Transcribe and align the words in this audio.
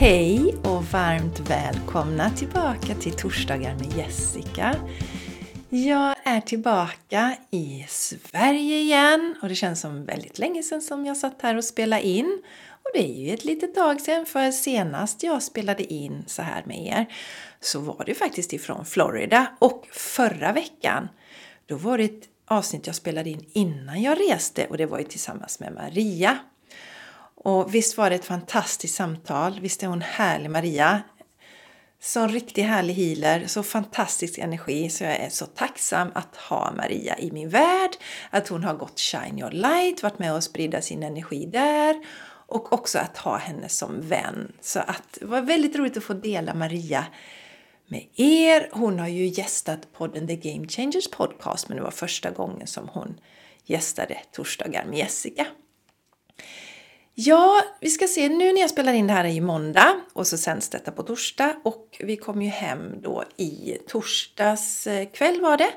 Hej 0.00 0.54
och 0.64 0.84
varmt 0.84 1.40
välkomna 1.40 2.30
tillbaka 2.30 2.94
till 2.94 3.12
Torsdagar 3.12 3.74
med 3.74 3.96
Jessica. 3.96 4.76
Jag 5.68 6.14
är 6.24 6.40
tillbaka 6.40 7.36
i 7.50 7.86
Sverige 7.88 8.78
igen 8.78 9.34
och 9.42 9.48
det 9.48 9.54
känns 9.54 9.80
som 9.80 10.04
väldigt 10.04 10.38
länge 10.38 10.62
sedan 10.62 10.82
som 10.82 11.06
jag 11.06 11.16
satt 11.16 11.42
här 11.42 11.56
och 11.56 11.64
spelade 11.64 12.06
in. 12.06 12.42
Och 12.70 12.90
det 12.94 13.04
är 13.04 13.14
ju 13.14 13.34
ett 13.34 13.44
litet 13.44 13.74
tag 13.74 14.00
sedan 14.00 14.26
för 14.26 14.50
senast 14.50 15.22
jag 15.22 15.42
spelade 15.42 15.92
in 15.92 16.24
så 16.26 16.42
här 16.42 16.62
med 16.66 16.86
er 16.86 17.06
så 17.60 17.80
var 17.80 18.04
det 18.06 18.14
faktiskt 18.14 18.52
ifrån 18.52 18.84
Florida 18.84 19.46
och 19.58 19.86
förra 19.92 20.52
veckan 20.52 21.08
då 21.66 21.76
var 21.76 21.98
det 21.98 22.04
ett 22.04 22.28
avsnitt 22.46 22.86
jag 22.86 22.96
spelade 22.96 23.30
in 23.30 23.44
innan 23.52 24.02
jag 24.02 24.20
reste 24.20 24.66
och 24.66 24.76
det 24.76 24.86
var 24.86 24.98
ju 24.98 25.04
tillsammans 25.04 25.60
med 25.60 25.72
Maria. 25.72 26.38
Och 27.48 27.74
visst 27.74 27.96
var 27.96 28.10
det 28.10 28.16
ett 28.16 28.24
fantastiskt 28.24 28.94
samtal, 28.94 29.60
visst 29.60 29.82
är 29.82 29.86
hon 29.86 30.02
härlig 30.02 30.50
Maria? 30.50 31.02
Sån 32.00 32.28
riktigt 32.28 32.64
härlig 32.64 32.94
healer, 32.94 33.46
så 33.46 33.62
fantastisk 33.62 34.38
energi 34.38 34.90
så 34.90 35.04
jag 35.04 35.16
är 35.16 35.28
så 35.28 35.46
tacksam 35.46 36.08
att 36.14 36.36
ha 36.36 36.72
Maria 36.76 37.18
i 37.18 37.30
min 37.30 37.48
värld, 37.48 37.90
att 38.30 38.48
hon 38.48 38.64
har 38.64 38.74
gått 38.74 39.00
Shine 39.00 39.38
Your 39.38 39.50
Light, 39.50 40.02
varit 40.02 40.18
med 40.18 40.34
och 40.34 40.44
sprida 40.44 40.82
sin 40.82 41.02
energi 41.02 41.46
där 41.46 41.96
och 42.46 42.72
också 42.72 42.98
att 42.98 43.16
ha 43.16 43.36
henne 43.36 43.68
som 43.68 44.00
vän. 44.00 44.52
Så 44.60 44.80
att 44.80 45.18
det 45.20 45.26
var 45.26 45.40
väldigt 45.40 45.76
roligt 45.76 45.96
att 45.96 46.04
få 46.04 46.14
dela 46.14 46.54
Maria 46.54 47.06
med 47.86 48.06
er. 48.14 48.68
Hon 48.72 48.98
har 48.98 49.08
ju 49.08 49.26
gästat 49.26 49.92
podden 49.92 50.26
The 50.26 50.36
Game 50.36 50.68
Changers 50.68 51.10
Podcast 51.10 51.68
men 51.68 51.76
det 51.76 51.82
var 51.82 51.90
första 51.90 52.30
gången 52.30 52.66
som 52.66 52.88
hon 52.88 53.20
gästade 53.64 54.18
Torsdagar 54.32 54.84
med 54.84 54.98
Jessica. 54.98 55.46
Ja, 57.20 57.60
vi 57.80 57.90
ska 57.90 58.06
se. 58.06 58.28
Nu 58.28 58.52
när 58.52 58.60
jag 58.60 58.70
spelar 58.70 58.92
in 58.92 59.06
det 59.06 59.12
här 59.12 59.24
är 59.24 59.28
ju 59.28 59.40
måndag 59.40 60.00
och 60.12 60.26
så 60.26 60.38
sänds 60.38 60.68
detta 60.68 60.90
på 60.90 61.02
torsdag 61.02 61.56
och 61.64 61.96
vi 62.00 62.16
kom 62.16 62.42
ju 62.42 62.48
hem 62.48 63.00
då 63.02 63.24
i 63.36 63.78
torsdags 63.88 64.86
eh, 64.86 65.08
kväll 65.08 65.40
var 65.40 65.56
det. 65.56 65.70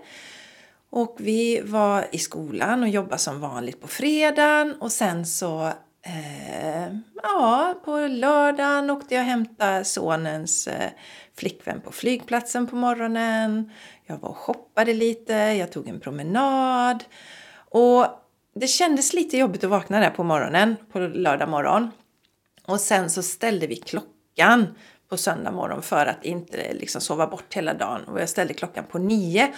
Och 0.89 1.15
vi 1.19 1.61
var 1.61 2.07
i 2.11 2.17
skolan 2.17 2.83
och 2.83 2.89
jobbade 2.89 3.17
som 3.17 3.39
vanligt 3.39 3.81
på 3.81 3.87
fredagen 3.87 4.75
och 4.81 4.91
sen 4.91 5.25
så 5.25 5.67
eh, 6.01 6.95
ja, 7.23 7.75
på 7.85 7.97
lördagen 7.97 8.89
åkte 8.89 9.15
jag 9.15 9.21
och 9.21 9.29
hämtade 9.29 9.85
sonens 9.85 10.67
eh, 10.67 10.89
flickvän 11.37 11.81
på 11.81 11.91
flygplatsen 11.91 12.67
på 12.67 12.75
morgonen. 12.75 13.71
Jag 14.05 14.17
var 14.17 14.29
och 14.29 14.37
shoppade 14.37 14.93
lite, 14.93 15.33
jag 15.33 15.71
tog 15.71 15.87
en 15.87 15.99
promenad. 15.99 17.03
Och 17.69 18.05
det 18.55 18.67
kändes 18.67 19.13
lite 19.13 19.37
jobbigt 19.37 19.63
att 19.63 19.69
vakna 19.69 19.99
där 19.99 20.09
på 20.09 20.23
morgonen, 20.23 20.75
på 20.91 20.99
lördag 20.99 21.49
morgon. 21.49 21.91
Och 22.65 22.79
sen 22.79 23.09
så 23.09 23.23
ställde 23.23 23.67
vi 23.67 23.75
klockan 23.75 24.67
på 25.09 25.17
söndag 25.17 25.51
morgon 25.51 25.81
för 25.81 26.05
att 26.05 26.25
inte 26.25 26.73
liksom 26.73 27.01
sova 27.01 27.27
bort 27.27 27.53
hela 27.53 27.73
dagen. 27.73 28.03
Och 28.03 28.21
jag 28.21 28.29
ställde 28.29 28.53
klockan 28.53 28.85
på 28.91 28.99
nio. 28.99 29.53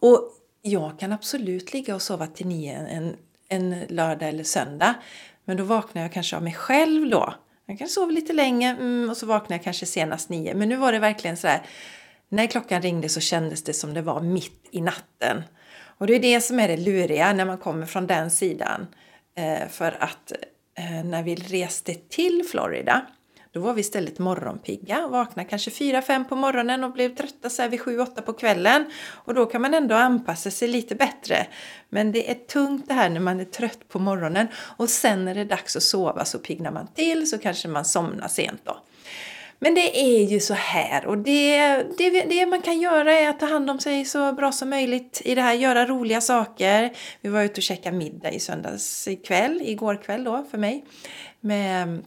Och 0.00 0.32
jag 0.62 0.98
kan 0.98 1.12
absolut 1.12 1.72
ligga 1.72 1.94
och 1.94 2.02
sova 2.02 2.26
till 2.26 2.46
nio 2.46 2.72
en, 2.72 3.16
en 3.48 3.80
lördag 3.88 4.28
eller 4.28 4.44
söndag. 4.44 4.94
Men 5.44 5.56
då 5.56 5.64
vaknar 5.64 6.02
jag 6.02 6.12
kanske 6.12 6.36
av 6.36 6.42
mig 6.42 6.54
själv 6.54 7.10
då. 7.10 7.34
Jag 7.66 7.78
kan 7.78 7.88
sova 7.88 8.10
lite 8.10 8.32
länge 8.32 8.70
mm, 8.70 9.10
och 9.10 9.16
så 9.16 9.26
vaknar 9.26 9.56
jag 9.56 9.64
kanske 9.64 9.86
senast 9.86 10.28
nio. 10.28 10.54
Men 10.54 10.68
nu 10.68 10.76
var 10.76 10.92
det 10.92 10.98
verkligen 10.98 11.36
så 11.36 11.48
här. 11.48 11.62
När 12.28 12.46
klockan 12.46 12.82
ringde 12.82 13.08
så 13.08 13.20
kändes 13.20 13.62
det 13.62 13.72
som 13.72 13.94
det 13.94 14.02
var 14.02 14.20
mitt 14.20 14.68
i 14.70 14.80
natten. 14.80 15.42
Och 15.98 16.06
det 16.06 16.14
är 16.14 16.20
det 16.20 16.40
som 16.40 16.60
är 16.60 16.68
det 16.68 16.76
luriga 16.76 17.32
när 17.32 17.44
man 17.44 17.58
kommer 17.58 17.86
från 17.86 18.06
den 18.06 18.30
sidan. 18.30 18.86
Eh, 19.34 19.68
för 19.68 19.96
att 20.00 20.32
eh, 20.78 21.04
när 21.04 21.22
vi 21.22 21.34
reste 21.34 21.94
till 21.94 22.44
Florida 22.50 23.06
då 23.50 23.60
var 23.60 23.74
vi 23.74 23.80
istället 23.80 24.18
morgonpigga, 24.18 25.08
vaknade 25.08 25.48
kanske 25.48 25.70
4-5 25.70 26.24
på 26.24 26.36
morgonen 26.36 26.84
och 26.84 26.92
blev 26.92 27.14
trötta 27.14 27.50
så 27.50 27.62
här 27.62 27.68
vid 27.68 27.80
7-8 27.80 28.20
på 28.20 28.32
kvällen. 28.32 28.84
Och 29.08 29.34
då 29.34 29.46
kan 29.46 29.62
man 29.62 29.74
ändå 29.74 29.94
anpassa 29.94 30.50
sig 30.50 30.68
lite 30.68 30.94
bättre. 30.94 31.46
Men 31.88 32.12
det 32.12 32.30
är 32.30 32.34
tungt 32.34 32.88
det 32.88 32.94
här 32.94 33.10
när 33.10 33.20
man 33.20 33.40
är 33.40 33.44
trött 33.44 33.88
på 33.88 33.98
morgonen 33.98 34.46
och 34.56 34.88
sen 34.88 35.24
när 35.24 35.34
det 35.34 35.40
är 35.40 35.44
dags 35.44 35.76
att 35.76 35.82
sova 35.82 36.24
så 36.24 36.38
piggnar 36.38 36.70
man 36.70 36.86
till 36.86 37.30
så 37.30 37.38
kanske 37.38 37.68
man 37.68 37.84
somnar 37.84 38.28
sent 38.28 38.60
då. 38.64 38.76
Men 39.58 39.74
det 39.74 40.00
är 40.00 40.24
ju 40.24 40.40
så 40.40 40.54
här 40.54 41.06
och 41.06 41.18
det, 41.18 41.58
det, 41.98 42.10
det 42.10 42.46
man 42.46 42.60
kan 42.60 42.80
göra 42.80 43.12
är 43.12 43.28
att 43.28 43.40
ta 43.40 43.46
hand 43.46 43.70
om 43.70 43.80
sig 43.80 44.04
så 44.04 44.32
bra 44.32 44.52
som 44.52 44.70
möjligt 44.70 45.22
i 45.24 45.34
det 45.34 45.42
här, 45.42 45.54
göra 45.54 45.86
roliga 45.86 46.20
saker. 46.20 46.92
Vi 47.20 47.28
var 47.28 47.42
ute 47.42 47.58
och 47.58 47.62
käkade 47.62 47.96
middag 47.96 48.30
i 48.30 48.40
söndags 48.40 49.08
kväll, 49.26 49.60
igår 49.64 50.02
kväll 50.02 50.24
då 50.24 50.46
för 50.50 50.58
mig, 50.58 50.84
med 51.40 52.02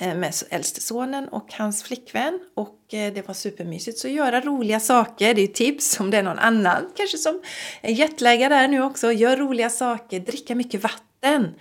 eh, 0.00 0.14
med 0.14 0.34
äldste 0.50 0.80
sonen 0.80 1.28
och 1.28 1.52
hans 1.52 1.82
flickvän 1.82 2.40
och 2.54 2.94
eh, 2.94 3.12
det 3.12 3.28
var 3.28 3.34
supermysigt. 3.34 3.98
Så 3.98 4.08
göra 4.08 4.40
roliga 4.40 4.80
saker, 4.80 5.34
det 5.34 5.40
är 5.40 5.46
ju 5.46 5.52
tips 5.52 6.00
om 6.00 6.10
det 6.10 6.16
är 6.16 6.22
någon 6.22 6.38
annan 6.38 6.90
kanske 6.96 7.18
som 7.18 7.42
är 7.80 7.92
jetlaggad 7.92 8.52
där 8.52 8.68
nu 8.68 8.82
också. 8.82 9.12
Gör 9.12 9.36
roliga 9.36 9.70
saker, 9.70 10.20
dricka 10.20 10.54
mycket 10.54 10.82
vatten. 10.82 11.54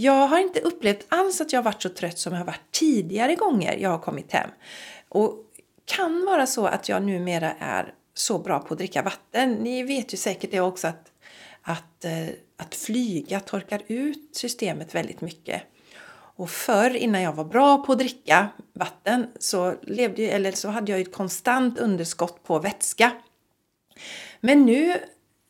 Jag 0.00 0.26
har 0.26 0.38
inte 0.38 0.60
upplevt 0.60 1.06
alls 1.08 1.40
att 1.40 1.52
jag 1.52 1.62
varit 1.62 1.82
så 1.82 1.88
trött 1.88 2.18
som 2.18 2.32
jag 2.32 2.40
har 2.40 2.46
varit 2.46 2.70
tidigare 2.70 3.34
gånger 3.34 3.76
jag 3.76 3.90
har 3.90 3.98
kommit 3.98 4.32
hem. 4.32 4.50
Och 5.08 5.34
kan 5.84 6.24
vara 6.24 6.46
så 6.46 6.66
att 6.66 6.88
jag 6.88 7.02
numera 7.02 7.52
är 7.58 7.94
så 8.14 8.38
bra 8.38 8.58
på 8.58 8.74
att 8.74 8.78
dricka 8.78 9.02
vatten. 9.02 9.52
Ni 9.52 9.82
vet 9.82 10.12
ju 10.12 10.16
säkert 10.16 10.50
det 10.50 10.60
också 10.60 10.86
att, 10.86 11.12
att, 11.62 12.04
eh, 12.04 12.28
att 12.56 12.74
flyga 12.74 13.40
torkar 13.40 13.82
ut 13.86 14.36
systemet 14.36 14.94
väldigt 14.94 15.20
mycket. 15.20 15.62
Och 16.36 16.50
förr, 16.50 16.96
innan 16.96 17.22
jag 17.22 17.32
var 17.32 17.44
bra 17.44 17.84
på 17.84 17.92
att 17.92 17.98
dricka 17.98 18.48
vatten, 18.72 19.26
så, 19.38 19.74
levde, 19.82 20.22
eller 20.22 20.52
så 20.52 20.68
hade 20.68 20.92
jag 20.92 21.00
ett 21.00 21.14
konstant 21.14 21.78
underskott 21.78 22.44
på 22.44 22.58
vätska. 22.58 23.10
Men 24.40 24.66
nu 24.66 24.96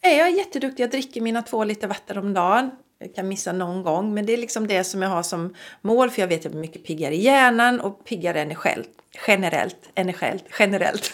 är 0.03 0.19
jag 0.19 0.31
jätteduktig. 0.31 0.83
Jag 0.83 0.91
dricker 0.91 1.21
mina 1.21 1.43
två 1.43 1.65
liter 1.65 1.89
vatten 1.89 2.19
om 2.19 2.35
dagen. 2.35 2.71
Jag 3.03 3.15
kan 3.15 3.29
missa 3.29 3.53
någon 3.53 3.83
gång, 3.83 4.15
men 4.15 4.27
det 4.27 4.33
är 4.33 4.37
liksom 4.37 4.67
det 4.67 4.85
som 4.85 5.03
jag 5.03 5.09
har 5.09 5.23
som 5.23 5.55
mål 5.81 6.11
för 6.11 6.23
jag 6.23 6.29
vet 6.29 6.39
att 6.39 6.45
jag 6.45 6.53
blir 6.53 6.61
mycket 6.61 6.85
piggare 6.85 7.15
i 7.15 7.23
hjärnan 7.23 7.81
och 7.81 8.05
piggare 8.05 8.39
generellt. 8.39 8.91
Generellt, 9.27 9.77
generellt, 9.97 10.45
generellt. 10.59 11.13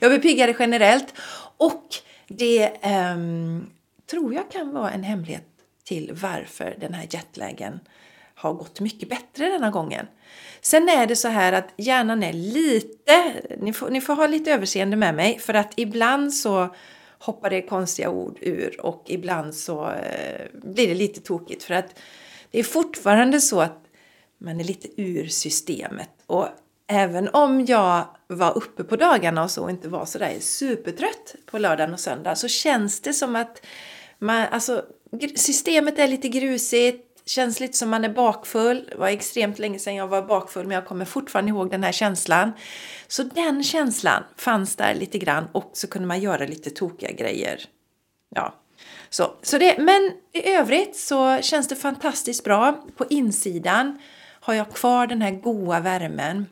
jag 0.00 0.10
blir 0.10 0.18
piggare 0.18 0.56
generellt 0.58 1.14
och 1.56 1.86
det 2.28 2.70
um, 3.14 3.70
tror 4.10 4.34
jag 4.34 4.50
kan 4.50 4.72
vara 4.72 4.90
en 4.90 5.02
hemlighet 5.02 5.46
till 5.84 6.10
varför 6.12 6.76
den 6.80 6.94
här 6.94 7.06
jetlagen 7.10 7.80
har 8.34 8.52
gått 8.52 8.80
mycket 8.80 9.08
bättre 9.08 9.48
denna 9.48 9.70
gången. 9.70 10.06
Sen 10.60 10.88
är 10.88 11.06
det 11.06 11.16
så 11.16 11.28
här 11.28 11.52
att 11.52 11.68
hjärnan 11.76 12.22
är 12.22 12.32
lite, 12.32 13.34
ni 13.58 13.72
får, 13.72 13.90
ni 13.90 14.00
får 14.00 14.14
ha 14.14 14.26
lite 14.26 14.52
överseende 14.52 14.96
med 14.96 15.14
mig 15.14 15.38
för 15.38 15.54
att 15.54 15.72
ibland 15.76 16.34
så 16.34 16.74
hoppar 17.22 17.50
det 17.50 17.62
konstiga 17.62 18.10
ord 18.10 18.38
ur 18.40 18.80
och 18.80 19.04
ibland 19.06 19.54
så 19.54 19.90
eh, 19.90 20.46
blir 20.52 20.88
det 20.88 20.94
lite 20.94 21.20
tokigt 21.20 21.62
för 21.62 21.74
att 21.74 21.98
det 22.50 22.58
är 22.58 22.64
fortfarande 22.64 23.40
så 23.40 23.60
att 23.60 23.84
man 24.38 24.60
är 24.60 24.64
lite 24.64 24.88
ur 25.02 25.26
systemet. 25.26 26.10
Och 26.26 26.48
även 26.86 27.28
om 27.28 27.64
jag 27.64 28.04
var 28.26 28.56
uppe 28.56 28.84
på 28.84 28.96
dagarna 28.96 29.42
och 29.42 29.50
så 29.50 29.62
och 29.62 29.70
inte 29.70 29.88
var 29.88 30.04
sådär 30.04 30.36
supertrött 30.40 31.34
på 31.46 31.58
lördagen 31.58 31.92
och 31.92 32.00
söndag 32.00 32.36
så 32.36 32.48
känns 32.48 33.00
det 33.00 33.12
som 33.12 33.36
att 33.36 33.62
man, 34.18 34.46
alltså, 34.50 34.84
systemet 35.36 35.98
är 35.98 36.08
lite 36.08 36.28
grusigt 36.28 37.11
Känns 37.26 37.60
lite 37.60 37.78
som 37.78 37.90
man 37.90 38.04
är 38.04 38.08
bakfull. 38.08 38.88
Det 38.90 38.96
var 38.96 39.08
extremt 39.08 39.58
länge 39.58 39.78
sedan 39.78 39.94
jag 39.94 40.08
var 40.08 40.22
bakfull 40.22 40.66
men 40.66 40.74
jag 40.74 40.86
kommer 40.86 41.04
fortfarande 41.04 41.48
ihåg 41.48 41.70
den 41.70 41.84
här 41.84 41.92
känslan. 41.92 42.52
Så 43.08 43.22
den 43.22 43.62
känslan 43.62 44.24
fanns 44.36 44.76
där 44.76 44.94
lite 44.94 45.18
grann 45.18 45.48
och 45.52 45.70
så 45.72 45.86
kunde 45.86 46.08
man 46.08 46.20
göra 46.20 46.46
lite 46.46 46.70
tokiga 46.70 47.12
grejer. 47.12 47.60
Ja, 48.34 48.54
så, 49.10 49.34
så 49.42 49.58
det, 49.58 49.78
men 49.78 50.12
i 50.32 50.48
övrigt 50.48 50.96
så 50.96 51.38
känns 51.42 51.68
det 51.68 51.76
fantastiskt 51.76 52.44
bra. 52.44 52.84
På 52.96 53.04
insidan 53.10 53.98
har 54.40 54.54
jag 54.54 54.70
kvar 54.70 55.06
den 55.06 55.22
här 55.22 55.30
goa 55.30 55.80
värmen. 55.80 56.46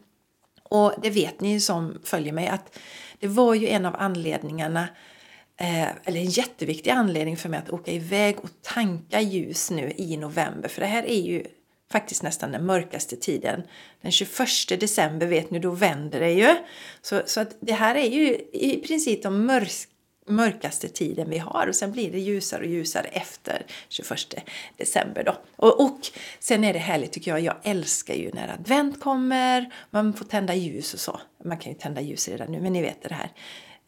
Och 0.63 0.95
det 1.03 1.11
vet 1.11 1.41
ni 1.41 1.61
som 1.61 1.99
följer 2.05 2.33
mig 2.33 2.49
att 2.49 2.79
det 3.19 3.27
var 3.29 3.55
ju 3.55 3.69
en 3.69 3.87
av 3.87 3.97
anledningarna 3.99 4.89
Eh, 4.89 5.10
Eh, 5.61 5.89
eller 6.05 6.21
en 6.21 6.27
jätteviktig 6.27 6.91
anledning 6.91 7.37
för 7.37 7.49
mig 7.49 7.59
att 7.59 7.71
åka 7.71 7.93
iväg 7.93 8.39
och 8.43 8.51
tanka 8.63 9.21
ljus 9.21 9.71
nu 9.71 9.93
i 9.97 10.17
november. 10.17 10.69
För 10.69 10.81
det 10.81 10.87
här 10.87 11.03
är 11.03 11.21
ju 11.21 11.45
faktiskt 11.93 12.23
nästan 12.23 12.53
den 12.53 12.67
mörkaste 12.67 13.17
tiden. 13.17 13.63
Den 14.03 14.13
21 14.13 14.81
december 14.81 15.27
vet 15.27 15.51
ni, 15.51 15.59
då 15.59 15.71
vänder 15.71 16.21
det 16.21 16.33
ju. 16.33 16.57
Så, 17.03 17.23
så 17.27 17.41
att 17.41 17.57
det 17.61 17.73
här 17.73 17.95
är 17.95 18.09
ju 18.09 18.35
i 18.53 18.83
princip 18.87 19.23
de 19.23 19.47
mörk, 19.47 19.71
mörkaste 20.27 20.89
tiden 20.89 21.31
vi 21.31 21.39
har 21.39 21.67
och 21.67 21.75
sen 21.75 21.93
blir 21.93 22.13
det 22.13 22.19
ljusare 22.19 22.61
och 22.61 22.71
ljusare 22.71 23.07
efter 23.07 23.67
21 23.89 24.19
december 24.77 25.25
då. 25.25 25.37
Och, 25.57 25.85
och 25.85 26.01
sen 26.39 26.65
är 26.65 26.73
det 26.73 26.79
härligt 26.79 27.13
tycker 27.13 27.31
jag, 27.31 27.41
jag 27.41 27.57
älskar 27.63 28.15
ju 28.15 28.31
när 28.33 28.49
advent 28.49 29.01
kommer, 29.01 29.73
man 29.91 30.13
får 30.13 30.25
tända 30.25 30.55
ljus 30.55 30.95
och 30.95 31.01
så. 31.01 31.21
Man 31.45 31.59
kan 31.59 31.73
ju 31.73 31.79
tända 31.79 32.01
ljus 32.01 32.29
redan 32.29 32.53
nu 32.53 32.61
men 32.61 32.73
ni 32.73 32.83
vet 32.83 33.03
det 33.03 33.15
här 33.15 33.31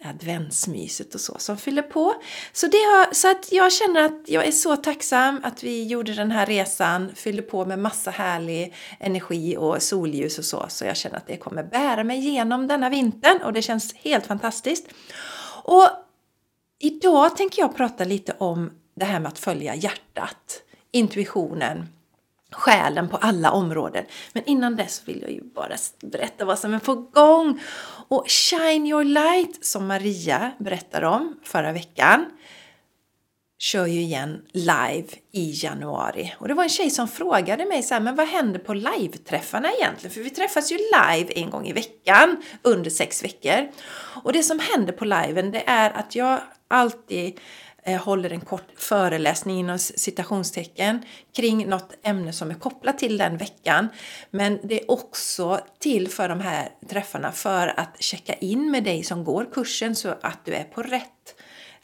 adventsmyset 0.05 1.15
och 1.15 1.21
så 1.21 1.39
som 1.39 1.57
fyller 1.57 1.83
på. 1.83 2.15
Så, 2.53 2.67
det 2.67 2.77
har, 2.77 3.15
så 3.15 3.31
att 3.31 3.53
jag 3.53 3.73
känner 3.73 4.03
att 4.03 4.21
jag 4.27 4.47
är 4.47 4.53
så 4.53 4.77
tacksam 4.77 5.41
att 5.45 5.63
vi 5.63 5.87
gjorde 5.87 6.15
den 6.15 6.31
här 6.31 6.47
resan, 6.47 7.15
fyllde 7.15 7.43
på 7.43 7.65
med 7.65 7.79
massa 7.79 8.11
härlig 8.11 8.75
energi 9.01 9.57
och 9.57 9.83
solljus 9.83 10.39
och 10.39 10.45
så. 10.45 10.67
Så 10.69 10.85
jag 10.85 10.97
känner 10.97 11.17
att 11.17 11.27
det 11.27 11.37
kommer 11.37 11.63
bära 11.63 12.05
mig 12.05 12.19
igenom 12.19 12.67
denna 12.67 12.89
vintern 12.89 13.43
och 13.43 13.53
det 13.53 13.63
känns 13.63 13.95
helt 13.95 14.27
fantastiskt. 14.27 14.89
Och 15.65 15.89
idag 16.79 17.37
tänker 17.37 17.63
jag 17.63 17.77
prata 17.77 18.05
lite 18.05 18.35
om 18.39 18.71
det 18.95 19.05
här 19.05 19.21
med 19.21 19.29
att 19.29 19.39
följa 19.39 19.75
hjärtat, 19.75 20.63
intuitionen, 20.91 21.89
själen 22.51 23.09
på 23.09 23.17
alla 23.17 23.51
områden. 23.51 24.05
Men 24.33 24.45
innan 24.45 24.77
dess 24.77 25.03
vill 25.05 25.23
jag 25.23 25.31
ju 25.31 25.43
bara 25.43 25.77
berätta 26.03 26.45
vad 26.45 26.59
som 26.59 26.75
är 26.75 26.79
på 26.79 26.95
gång. 26.95 27.61
Och 28.13 28.25
Shine 28.29 28.87
Your 28.87 29.05
Light 29.05 29.65
som 29.65 29.87
Maria 29.87 30.53
berättade 30.59 31.07
om 31.07 31.41
förra 31.43 31.73
veckan 31.73 32.27
kör 33.59 33.87
ju 33.87 34.01
igen 34.01 34.43
live 34.53 35.09
i 35.33 35.53
januari. 35.55 36.35
Och 36.39 36.49
det 36.49 36.55
var 36.55 36.63
en 36.63 36.69
tjej 36.69 36.91
som 36.91 37.09
frågade 37.09 37.67
mig 37.67 37.83
så 37.83 37.95
här, 37.95 38.01
men 38.01 38.17
vad 38.17 38.29
händer 38.29 38.59
på 38.59 38.75
live-träffarna 38.75 39.73
egentligen? 39.73 40.15
För 40.15 40.21
vi 40.21 40.31
träffas 40.31 40.73
ju 40.73 40.77
live 40.77 41.33
en 41.33 41.51
gång 41.51 41.67
i 41.67 41.73
veckan 41.73 42.43
under 42.63 42.91
sex 42.91 43.25
veckor. 43.25 43.71
Och 44.23 44.33
det 44.33 44.43
som 44.43 44.59
händer 44.59 44.93
på 44.93 45.05
liven 45.05 45.51
det 45.51 45.63
är 45.67 45.91
att 45.91 46.15
jag 46.15 46.41
alltid 46.69 47.41
Eh, 47.85 48.03
håller 48.03 48.31
en 48.31 48.41
kort 48.41 48.69
föreläsning 48.77 49.59
inom 49.59 49.79
citationstecken 49.79 51.03
kring 51.37 51.69
något 51.69 51.95
ämne 52.03 52.33
som 52.33 52.51
är 52.51 52.55
kopplat 52.55 52.99
till 52.99 53.19
den 53.19 53.37
veckan. 53.37 53.89
Men 54.31 54.59
det 54.63 54.81
är 54.81 54.91
också 54.91 55.61
till 55.79 56.09
för 56.09 56.29
de 56.29 56.41
här 56.41 56.69
träffarna 56.89 57.33
för 57.33 57.81
att 57.81 58.03
checka 58.03 58.35
in 58.35 58.71
med 58.71 58.85
dig 58.85 59.03
som 59.03 59.25
går 59.25 59.49
kursen 59.53 59.97
så 59.97 60.15
att 60.23 60.45
du 60.45 60.55
är 60.55 60.65
på 60.65 60.83
rätt 60.83 61.35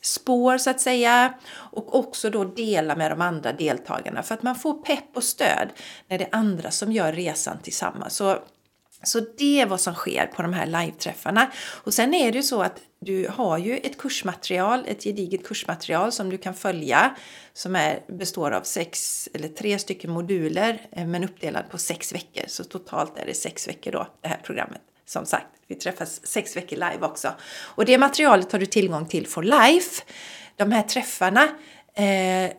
spår 0.00 0.58
så 0.58 0.70
att 0.70 0.80
säga 0.80 1.34
och 1.54 1.94
också 1.94 2.30
då 2.30 2.44
dela 2.44 2.96
med 2.96 3.10
de 3.10 3.20
andra 3.20 3.52
deltagarna 3.52 4.22
för 4.22 4.34
att 4.34 4.42
man 4.42 4.56
får 4.56 4.74
pepp 4.74 5.16
och 5.16 5.24
stöd 5.24 5.68
när 6.08 6.18
det 6.18 6.24
är 6.24 6.28
andra 6.32 6.70
som 6.70 6.92
gör 6.92 7.12
resan 7.12 7.58
tillsammans. 7.62 8.16
Så 8.16 8.38
så 9.02 9.20
det 9.20 9.60
är 9.60 9.66
vad 9.66 9.80
som 9.80 9.94
sker 9.94 10.26
på 10.26 10.42
de 10.42 10.52
här 10.52 10.66
live-träffarna. 10.66 11.50
Och 11.84 11.94
sen 11.94 12.14
är 12.14 12.32
det 12.32 12.38
ju 12.38 12.42
så 12.42 12.62
att 12.62 12.80
du 13.00 13.28
har 13.28 13.58
ju 13.58 13.76
ett 13.76 13.98
kursmaterial, 13.98 14.84
ett 14.88 15.04
gediget 15.04 15.46
kursmaterial 15.46 16.12
som 16.12 16.30
du 16.30 16.38
kan 16.38 16.54
följa 16.54 17.16
som 17.52 17.76
är, 17.76 18.00
består 18.08 18.50
av 18.50 18.62
sex 18.62 19.28
eller 19.34 19.48
tre 19.48 19.78
stycken 19.78 20.10
moduler 20.10 20.86
eh, 20.92 21.06
men 21.06 21.24
uppdelad 21.24 21.70
på 21.70 21.78
sex 21.78 22.14
veckor. 22.14 22.44
Så 22.46 22.64
totalt 22.64 23.18
är 23.18 23.26
det 23.26 23.34
sex 23.34 23.68
veckor 23.68 23.92
då, 23.92 24.06
det 24.20 24.28
här 24.28 24.40
programmet. 24.44 24.80
Som 25.06 25.26
sagt, 25.26 25.46
vi 25.66 25.74
träffas 25.74 26.26
sex 26.26 26.56
veckor 26.56 26.76
live 26.76 26.98
också. 27.00 27.34
Och 27.60 27.84
det 27.84 27.98
materialet 27.98 28.52
har 28.52 28.58
du 28.58 28.66
tillgång 28.66 29.06
till 29.06 29.26
for 29.26 29.42
life. 29.42 30.02
De 30.56 30.72
här 30.72 30.82
träffarna 30.82 31.48
Eh, 31.98 32.50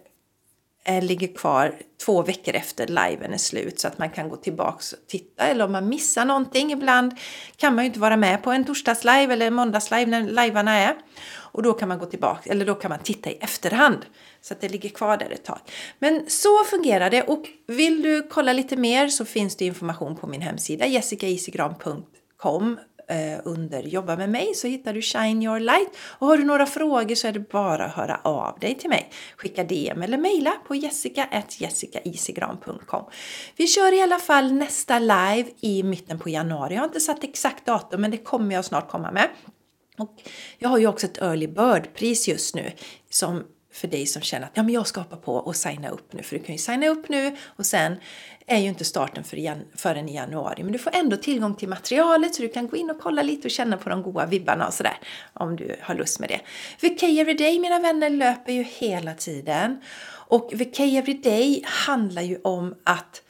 Eh, 0.90 1.04
ligger 1.04 1.28
kvar 1.28 1.76
två 2.06 2.22
veckor 2.22 2.56
efter 2.56 2.88
liven 2.88 3.34
är 3.34 3.38
slut 3.38 3.80
så 3.80 3.88
att 3.88 3.98
man 3.98 4.10
kan 4.10 4.30
gå 4.30 4.36
tillbaks 4.36 4.94
och 4.94 5.00
titta 5.08 5.44
eller 5.44 5.66
om 5.66 5.72
man 5.72 5.90
missar 5.90 6.26
någonting. 6.26 6.72
Ibland 6.72 7.14
kan 7.58 7.76
man 7.76 7.84
ju 7.84 7.88
inte 7.88 8.00
vara 8.00 8.18
med 8.18 8.44
på 8.44 8.52
en 8.52 8.66
torsdagslive 8.66 9.34
eller 9.34 9.52
måndagslive 9.52 10.06
när 10.06 10.22
livearna 10.22 10.76
är. 10.76 10.96
Och 11.32 11.64
då 11.64 11.74
kan 11.74 11.88
man 11.88 12.00
gå 12.00 12.06
tillbaka, 12.06 12.52
eller 12.52 12.66
då 12.66 12.76
kan 12.76 12.90
man 12.90 13.00
titta 13.00 13.30
i 13.30 13.34
efterhand. 13.34 14.06
Så 14.42 14.54
att 14.54 14.62
det 14.62 14.70
ligger 14.70 14.90
kvar 14.90 15.18
där 15.18 15.30
ett 15.30 15.46
tag. 15.46 15.60
Men 16.00 16.30
så 16.30 16.64
fungerar 16.64 17.10
det 17.10 17.24
och 17.24 17.46
vill 17.68 18.02
du 18.02 18.28
kolla 18.30 18.54
lite 18.54 18.76
mer 18.76 19.08
så 19.08 19.26
finns 19.26 19.56
det 19.56 19.66
information 19.66 20.16
på 20.16 20.28
min 20.28 20.42
hemsida 20.42 20.86
jessicaisigran.com 20.86 22.80
Eh, 23.10 23.40
under 23.44 23.84
Jobba 23.84 24.16
med 24.16 24.30
mig 24.30 24.56
så 24.56 24.68
hittar 24.68 24.94
du 24.94 25.02
Shine 25.02 25.44
Your 25.44 25.60
Light. 25.60 25.90
Och 25.98 26.28
har 26.28 26.38
du 26.38 26.44
några 26.44 26.66
frågor 26.66 27.16
så 27.16 27.28
är 27.28 27.32
det 27.32 27.50
bara 27.50 27.86
att 27.86 27.96
höra 27.96 28.20
av 28.24 28.60
dig 28.60 28.78
till 28.78 28.90
mig. 28.90 29.12
Skicka 29.38 29.64
DM 29.64 30.02
eller 30.02 30.18
mejla 30.18 30.52
på 30.68 30.76
jessica.jessicaisigran.com 30.76 33.06
Vi 33.56 33.68
kör 33.68 33.94
i 33.94 34.02
alla 34.02 34.20
fall 34.20 34.54
nästa 34.54 35.00
live 35.00 35.46
i 35.62 35.84
mitten 35.84 36.20
på 36.20 36.30
januari. 36.30 36.74
Jag 36.74 36.82
har 36.82 36.88
inte 36.88 37.00
satt 37.00 37.24
exakt 37.24 37.66
datum 37.66 38.02
men 38.02 38.12
det 38.12 38.18
kommer 38.18 38.56
jag 38.56 38.66
snart 38.66 38.90
komma 38.90 39.12
med. 39.12 39.30
Och 39.98 40.16
jag 40.58 40.70
har 40.70 40.78
ju 40.78 40.88
också 40.88 41.06
ett 41.06 41.22
early 41.22 41.48
bird-pris 41.48 42.28
just 42.28 42.56
nu 42.56 42.72
som 43.10 43.44
för 43.72 43.88
dig 43.88 44.06
som 44.06 44.22
känner 44.22 44.46
att 44.46 44.52
ja, 44.54 44.64
men 44.64 44.74
jag 44.74 44.88
ska 44.88 45.02
hoppa 45.02 45.18
på 45.18 45.36
och 45.36 45.56
signa 45.56 45.90
upp 45.90 46.14
nu. 46.14 46.24
För 46.24 46.36
du 46.36 46.44
kan 46.44 46.56
ju 46.56 46.60
signa 46.60 46.88
upp 46.88 47.10
nu 47.10 47.36
och 47.46 47.66
sen 47.66 47.96
är 48.50 48.58
ju 48.58 48.68
inte 48.68 48.86
starten 48.86 49.24
för 49.24 49.38
igen, 49.38 49.66
förrän 49.76 50.10
i 50.10 50.16
januari. 50.16 50.64
Men 50.64 50.72
du 50.72 50.80
får 50.80 50.96
ändå 50.96 51.18
tillgång 51.18 51.56
till 51.56 51.70
materialet 51.70 52.36
så 52.36 52.42
du 52.42 52.50
kan 52.50 52.68
gå 52.68 52.78
in 52.78 52.90
och 52.90 53.00
kolla 53.00 53.22
lite 53.22 53.48
och 53.48 53.52
känna 53.52 53.78
på 53.78 53.90
de 53.90 54.04
goda 54.04 54.26
vibbarna 54.26 54.68
och 54.68 54.74
sådär. 54.74 54.98
Om 55.34 55.56
du 55.56 55.76
har 55.82 55.96
lust 55.96 56.20
med 56.20 56.30
det. 56.30 56.42
VK 56.88 57.04
Everyday 57.04 57.60
mina 57.60 57.80
vänner 57.80 58.10
löper 58.10 58.54
ju 58.54 58.64
hela 58.64 59.14
tiden. 59.14 59.82
Och 60.10 60.52
VK 60.54 60.80
Everyday 60.80 61.64
handlar 61.66 62.22
ju 62.22 62.40
om 62.44 62.76
att 62.84 63.22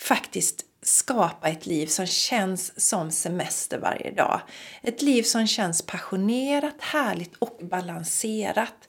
faktiskt 0.00 0.64
skapa 0.82 1.48
ett 1.48 1.66
liv 1.66 1.86
som 1.86 2.06
känns 2.06 2.80
som 2.80 3.10
semester 3.10 3.78
varje 3.78 4.10
dag. 4.10 4.40
Ett 4.82 5.02
liv 5.02 5.22
som 5.22 5.46
känns 5.46 5.82
passionerat, 5.82 6.76
härligt 6.80 7.36
och 7.38 7.58
balanserat 7.62 8.88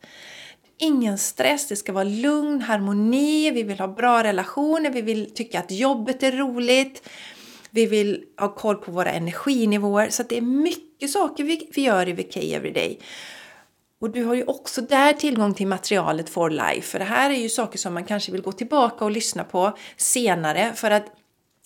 ingen 0.82 1.18
stress, 1.18 1.68
det 1.68 1.76
ska 1.76 1.94
vara 1.94 2.04
lugn, 2.04 2.62
harmoni, 2.62 3.52
vi 3.52 3.64
vill 3.64 3.80
ha 3.80 3.88
bra 3.88 4.24
relationer, 4.24 4.90
vi 4.90 5.02
vill 5.02 5.34
tycka 5.34 5.60
att 5.60 5.72
jobbet 5.72 6.24
är 6.24 6.32
roligt. 6.32 7.10
Vi 7.74 7.86
vill 7.86 8.24
ha 8.38 8.56
koll 8.56 8.76
på 8.76 8.92
våra 8.92 9.12
energinivåer. 9.12 10.10
Så 10.10 10.24
det 10.24 10.38
är 10.38 10.42
mycket 10.42 11.12
saker 11.12 11.44
vi, 11.44 11.70
vi 11.76 11.82
gör 11.82 12.10
i 12.10 12.14
VK 12.14 12.38
Everyday. 12.38 13.00
Och 14.00 14.10
du 14.10 14.24
har 14.24 14.36
ju 14.36 14.44
också 14.44 14.82
där 14.82 15.14
tillgång 15.14 15.54
till 15.54 15.68
materialet 15.68 16.30
for 16.30 16.50
life. 16.50 16.82
För 16.82 17.00
det 17.00 17.06
här 17.06 17.30
är 17.30 17.36
ju 17.36 17.50
saker 17.50 17.78
som 17.78 17.94
man 17.94 18.06
kanske 18.06 18.32
vill 18.32 18.42
gå 18.42 18.52
tillbaka 18.52 19.06
och 19.06 19.12
lyssna 19.12 19.44
på 19.44 19.78
senare. 19.98 20.72
För 20.76 20.92
att 20.92 21.06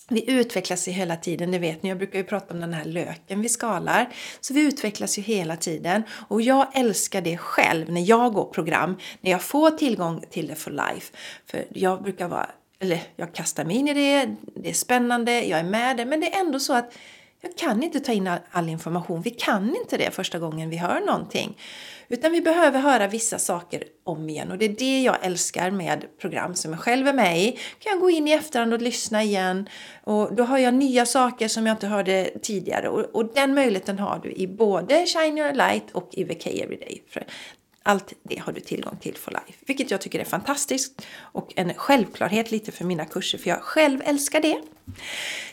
vi 0.08 0.32
utvecklas 0.32 0.88
ju 0.88 0.92
hela 0.92 1.16
tiden, 1.16 1.52
det 1.52 1.60
vet 1.60 1.84
ni. 1.84 1.90
Jag 1.90 1.98
brukar 1.98 2.20
ju 2.20 2.26
prata 2.26 2.54
om 2.54 2.60
den 2.60 2.74
här 2.74 2.86
löken 2.86 3.42
vi 3.42 3.50
skalar. 3.50 4.10
Så 4.42 4.54
vi 4.54 4.62
utvecklas 4.62 5.18
ju 5.18 5.22
hela 5.22 5.56
tiden. 5.56 6.04
Och 6.28 6.42
jag 6.42 6.68
älskar 6.74 7.22
det 7.22 7.38
själv 7.38 7.92
när 7.92 8.02
jag 8.02 8.34
går 8.34 8.46
program, 8.46 8.98
när 9.22 9.32
jag 9.32 9.42
får 9.42 9.72
tillgång 9.72 10.24
till 10.30 10.48
det 10.48 10.56
for 10.56 10.72
life. 10.72 11.14
För 11.46 11.66
jag 11.70 12.04
brukar 12.04 12.28
vara, 12.28 12.50
eller 12.80 13.02
jag 13.16 13.34
kastar 13.34 13.66
mig 13.66 13.76
in 13.76 13.88
i 13.88 13.94
det, 13.94 14.36
det 14.56 14.70
är 14.70 14.74
spännande, 14.74 15.46
jag 15.46 15.60
är 15.60 15.64
med 15.64 15.98
det. 15.98 16.06
Men 16.06 16.20
det 16.20 16.36
är 16.36 16.40
ändå 16.40 16.60
så 16.60 16.74
att 16.74 16.94
jag 17.42 17.58
kan 17.58 17.84
inte 17.84 18.00
ta 18.00 18.12
in 18.12 18.30
all 18.52 18.70
information. 18.70 19.22
Vi 19.22 19.30
kan 19.30 19.76
inte 19.76 19.98
det 19.98 20.12
första 20.12 20.40
gången 20.40 20.70
vi 20.70 20.78
hör 20.78 21.00
någonting. 21.00 21.58
Utan 22.10 22.32
vi 22.32 22.42
behöver 22.42 22.80
höra 22.80 23.08
vissa 23.08 23.40
saker 23.40 23.84
om 24.04 24.30
igen 24.30 24.52
och 24.52 24.58
det 24.58 24.66
är 24.66 24.70
det 24.70 25.02
jag 25.02 25.26
älskar 25.26 25.72
med 25.72 26.06
program 26.22 26.56
som 26.56 26.72
jag 26.72 26.80
själv 26.80 27.08
är 27.08 27.14
med 27.14 27.42
i. 27.42 27.52
kan 27.52 27.92
jag 27.92 28.00
gå 28.00 28.10
in 28.10 28.28
i 28.28 28.32
efterhand 28.32 28.74
och 28.74 28.82
lyssna 28.82 29.24
igen 29.24 29.70
och 30.04 30.36
då 30.36 30.44
hör 30.44 30.58
jag 30.58 30.74
nya 30.74 31.06
saker 31.06 31.48
som 31.48 31.68
jag 31.68 31.74
inte 31.74 31.88
hörde 31.88 32.30
tidigare 32.42 32.90
och, 32.90 33.16
och 33.16 33.34
den 33.34 33.54
möjligheten 33.54 34.00
har 34.00 34.20
du 34.24 34.32
i 34.32 34.48
både 34.48 35.06
Shine 35.06 35.38
Your 35.38 35.54
Light 35.54 35.92
och 35.92 36.10
i 36.12 36.24
VK 36.24 36.48
Everyday. 36.48 37.04
För 37.10 37.26
allt 37.84 38.14
det 38.24 38.40
har 38.40 38.54
du 38.54 38.60
tillgång 38.62 38.98
till 38.98 39.16
for 39.16 39.32
life, 39.32 39.60
vilket 39.68 39.92
jag 39.92 40.02
tycker 40.02 40.20
är 40.20 40.24
fantastiskt 40.24 41.06
och 41.20 41.54
en 41.56 41.74
självklarhet 41.74 42.52
lite 42.52 42.72
för 42.72 42.86
mina 42.86 43.06
kurser 43.06 43.38
för 43.38 43.50
jag 43.50 43.62
själv 43.62 44.02
älskar 44.06 44.42
det. 44.42 44.62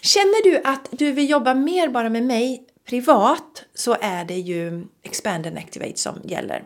Känner 0.01 0.45
du 0.45 0.63
att 0.65 0.89
du 0.91 1.13
vill 1.13 1.31
jobba 1.31 1.55
mer 1.55 1.89
bara 1.89 2.09
med 2.09 2.23
mig 2.23 2.67
privat 2.85 3.65
så 3.75 3.97
är 4.01 4.25
det 4.25 4.39
ju 4.39 4.87
Expand 5.03 5.47
and 5.47 5.59
Activate 5.59 5.99
som 5.99 6.21
gäller. 6.25 6.65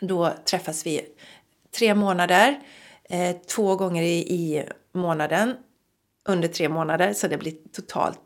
Då 0.00 0.32
träffas 0.44 0.86
vi 0.86 1.00
tre 1.78 1.94
månader, 1.94 2.60
eh, 3.10 3.36
två 3.46 3.76
gånger 3.76 4.02
i, 4.02 4.18
i, 4.18 4.64
månaden 4.92 5.54
under 6.28 6.48
tre 6.48 6.68
månader 6.68 7.12
så 7.12 7.28
det 7.28 7.38
blir 7.38 7.54
totalt 7.72 8.20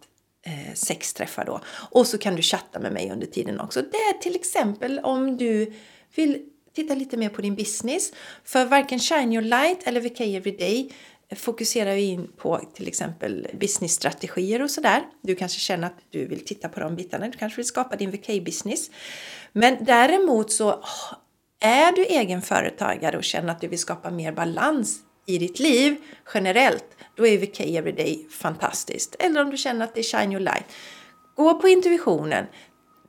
eh, 0.46 0.74
sex 0.74 1.14
träffar 1.14 1.44
då. 1.44 1.60
Och 1.90 2.06
så 2.06 2.18
kan 2.18 2.36
du 2.36 2.42
chatta 2.42 2.78
med 2.78 2.92
mig 2.92 3.10
under 3.10 3.26
tiden 3.26 3.60
också. 3.60 3.82
Det 3.82 3.96
är 3.96 4.18
till 4.18 4.34
exempel 4.34 4.98
om 4.98 5.36
du 5.36 5.72
vill 6.14 6.42
titta 6.74 6.94
lite 6.94 7.16
mer 7.16 7.28
på 7.28 7.42
din 7.42 7.54
business. 7.54 8.12
För 8.44 8.64
varken 8.64 8.98
Shine 8.98 9.32
Your 9.32 9.42
Light 9.42 9.82
eller 9.84 10.00
VK 10.00 10.20
Everyday 10.20 10.92
fokuserar 11.37 11.94
vi 11.94 12.02
in 12.02 12.28
på 12.37 12.60
till 12.75 12.88
exempel 12.88 13.46
businessstrategier 13.60 14.62
och 14.62 14.70
sådär. 14.70 15.02
Du 15.22 15.34
kanske 15.34 15.60
känner 15.60 15.87
att 15.87 15.99
du 16.10 16.26
vill 16.26 16.44
titta 16.44 16.68
på 16.68 16.80
de 16.80 16.96
bitarna. 16.96 17.28
Du 17.28 17.38
kanske 17.38 17.56
vill 17.56 17.66
skapa 17.66 17.96
din 17.96 18.10
VK-business. 18.10 18.90
Men 19.52 19.84
däremot 19.84 20.52
så 20.52 20.82
är 21.60 21.92
du 21.92 22.04
egen 22.04 22.42
företagare 22.42 23.16
och 23.16 23.25
känner 23.25 23.52
att 23.52 23.60
du 23.60 23.68
vill 23.68 23.78
skapa 23.78 24.10
mer 24.10 24.32
balans 24.32 25.00
i 25.26 25.38
ditt 25.38 25.58
liv 25.58 25.96
generellt, 26.34 26.84
då 27.16 27.26
är 27.26 27.38
VK 27.38 27.60
Everyday 27.60 28.26
fantastiskt. 28.30 29.16
Eller 29.18 29.42
om 29.42 29.50
du 29.50 29.56
känner 29.56 29.84
att 29.84 29.94
det 29.94 30.00
är 30.00 30.04
Shine 30.04 30.32
Your 30.32 30.40
Light. 30.40 30.64
Gå 31.37 31.60
på 31.60 31.68
intuitionen, 31.68 32.46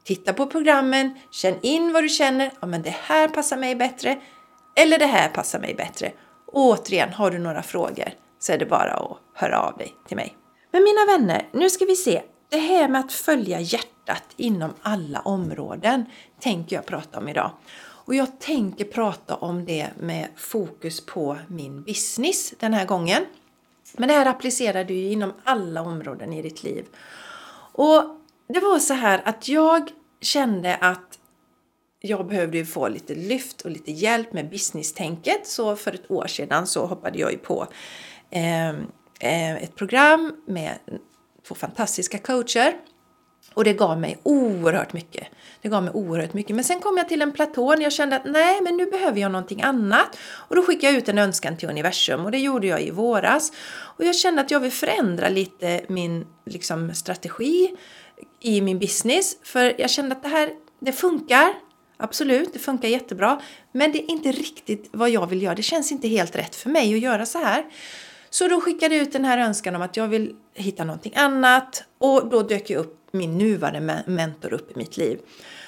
titta 0.03 0.33
på 0.33 0.45
programmen, 0.45 1.19
känn 1.31 1.55
in 1.61 1.93
vad 1.93 2.03
du 2.03 2.09
känner. 2.09 2.51
Ja, 2.59 2.67
men 2.67 2.81
det 2.81 2.95
här 3.03 3.27
passar 3.27 3.57
mig 3.57 3.75
bättre. 3.75 4.21
Eller 4.75 4.99
det 4.99 5.05
här 5.05 5.29
passar 5.29 5.59
mig 5.59 5.73
bättre. 5.75 6.11
Och 6.51 6.61
återigen, 6.61 7.13
har 7.13 7.31
du 7.31 7.39
några 7.39 7.63
frågor 7.63 8.13
så 8.39 8.53
är 8.53 8.57
det 8.57 8.65
bara 8.65 8.93
att 8.93 9.17
höra 9.33 9.59
av 9.59 9.77
dig 9.77 9.95
till 10.07 10.17
mig. 10.17 10.37
Men 10.71 10.83
mina 10.83 11.05
vänner, 11.05 11.47
nu 11.51 11.69
ska 11.69 11.85
vi 11.85 11.95
se. 11.95 12.21
det 12.49 12.57
här 12.57 12.87
med 12.87 13.01
att 13.01 13.13
följa 13.13 13.59
hjärtat 13.59 14.23
inom 14.37 14.73
alla 14.81 15.19
områden 15.19 16.05
tänker 16.39 16.75
jag 16.75 16.85
prata 16.85 17.19
om 17.19 17.27
idag. 17.27 17.51
Och 18.05 18.15
jag 18.15 18.39
tänker 18.39 18.85
prata 18.85 19.35
om 19.35 19.65
det 19.65 19.89
med 19.99 20.27
fokus 20.35 21.05
på 21.05 21.37
min 21.47 21.83
business 21.83 22.53
den 22.59 22.73
här 22.73 22.85
gången. 22.85 23.25
Men 23.93 24.07
det 24.07 24.13
här 24.13 24.25
applicerar 24.25 24.83
du 24.83 24.93
ju 24.93 25.11
inom 25.11 25.33
alla 25.43 25.81
områden 25.81 26.33
i 26.33 26.41
ditt 26.41 26.63
liv. 26.63 26.85
Och 27.73 28.03
det 28.47 28.59
var 28.59 28.79
så 28.79 28.93
här 28.93 29.21
att 29.25 29.47
jag 29.47 29.91
kände 30.21 30.75
att 30.75 31.19
jag 32.01 32.27
behövde 32.27 32.57
ju 32.57 32.65
få 32.65 32.87
lite 32.87 33.15
lyft 33.15 33.61
och 33.61 33.71
lite 33.71 33.91
hjälp 33.91 34.33
med 34.33 34.49
business-tänket. 34.49 35.47
Så 35.47 35.75
för 35.75 35.93
ett 35.93 36.11
år 36.11 36.27
sedan 36.27 36.67
så 36.67 36.85
hoppade 36.85 37.19
jag 37.19 37.31
ju 37.31 37.37
på 37.37 37.67
ehm, 38.31 38.87
eh 39.19 39.55
ett 39.63 39.75
program 39.75 40.35
med 40.47 40.77
två 41.47 41.55
fantastiska 41.55 42.17
coacher. 42.17 42.73
Och 43.53 43.63
det 43.63 43.73
gav 43.73 43.99
mig 43.99 44.17
oerhört 44.23 44.93
mycket. 44.93 45.27
Det 45.61 45.69
gav 45.69 45.83
mig 45.83 45.93
oerhört 45.93 46.33
mycket. 46.33 46.55
Men 46.55 46.65
sen 46.65 46.79
kom 46.79 46.97
jag 46.97 47.09
till 47.09 47.21
en 47.21 47.31
platå 47.31 47.75
när 47.75 47.83
jag 47.83 47.93
kände 47.93 48.15
att 48.15 48.25
nej, 48.25 48.61
men 48.61 48.77
nu 48.77 48.85
behöver 48.85 49.21
jag 49.21 49.31
någonting 49.31 49.61
annat. 49.61 50.17
Och 50.21 50.55
då 50.55 50.63
skickade 50.63 50.93
jag 50.93 50.97
ut 50.97 51.09
en 51.09 51.17
önskan 51.17 51.57
till 51.57 51.69
universum 51.69 52.25
och 52.25 52.31
det 52.31 52.37
gjorde 52.37 52.67
jag 52.67 52.81
i 52.81 52.91
våras. 52.91 53.51
Och 53.97 54.05
jag 54.05 54.15
kände 54.15 54.41
att 54.41 54.51
jag 54.51 54.59
vill 54.59 54.71
förändra 54.71 55.29
lite 55.29 55.81
min 55.87 56.27
liksom, 56.45 56.93
strategi 56.93 57.75
i 58.39 58.61
min 58.61 58.79
business. 58.79 59.37
För 59.43 59.81
jag 59.81 59.89
kände 59.89 60.15
att 60.15 60.23
det 60.23 60.29
här, 60.29 60.49
det 60.79 60.91
funkar. 60.91 61.53
Absolut, 62.01 62.53
det 62.53 62.59
funkar 62.59 62.87
jättebra. 62.87 63.41
Men 63.71 63.91
det 63.91 64.03
är 64.03 64.11
inte 64.11 64.31
riktigt 64.31 64.89
vad 64.91 65.09
jag 65.09 65.27
vill 65.27 65.41
göra. 65.41 65.55
Det 65.55 65.61
känns 65.61 65.91
inte 65.91 66.07
helt 66.07 66.35
rätt 66.35 66.55
för 66.55 66.69
mig 66.69 66.93
att 66.93 66.99
göra 66.99 67.25
så 67.25 67.39
här. 67.39 67.65
Så 68.29 68.47
då 68.47 68.61
skickade 68.61 68.95
jag 68.95 69.01
ut 69.01 69.13
den 69.13 69.25
här 69.25 69.37
önskan 69.37 69.75
om 69.75 69.81
att 69.81 69.97
jag 69.97 70.07
vill 70.07 70.35
hitta 70.53 70.83
någonting 70.83 71.13
annat 71.15 71.83
och 71.97 72.29
då 72.29 72.41
dök 72.41 72.69
ju 72.69 72.75
upp 72.75 72.97
min 73.11 73.37
nuvarande 73.37 74.03
mentor 74.07 74.53
upp 74.53 74.71
i 74.71 74.75
mitt 74.75 74.97
liv. 74.97 75.19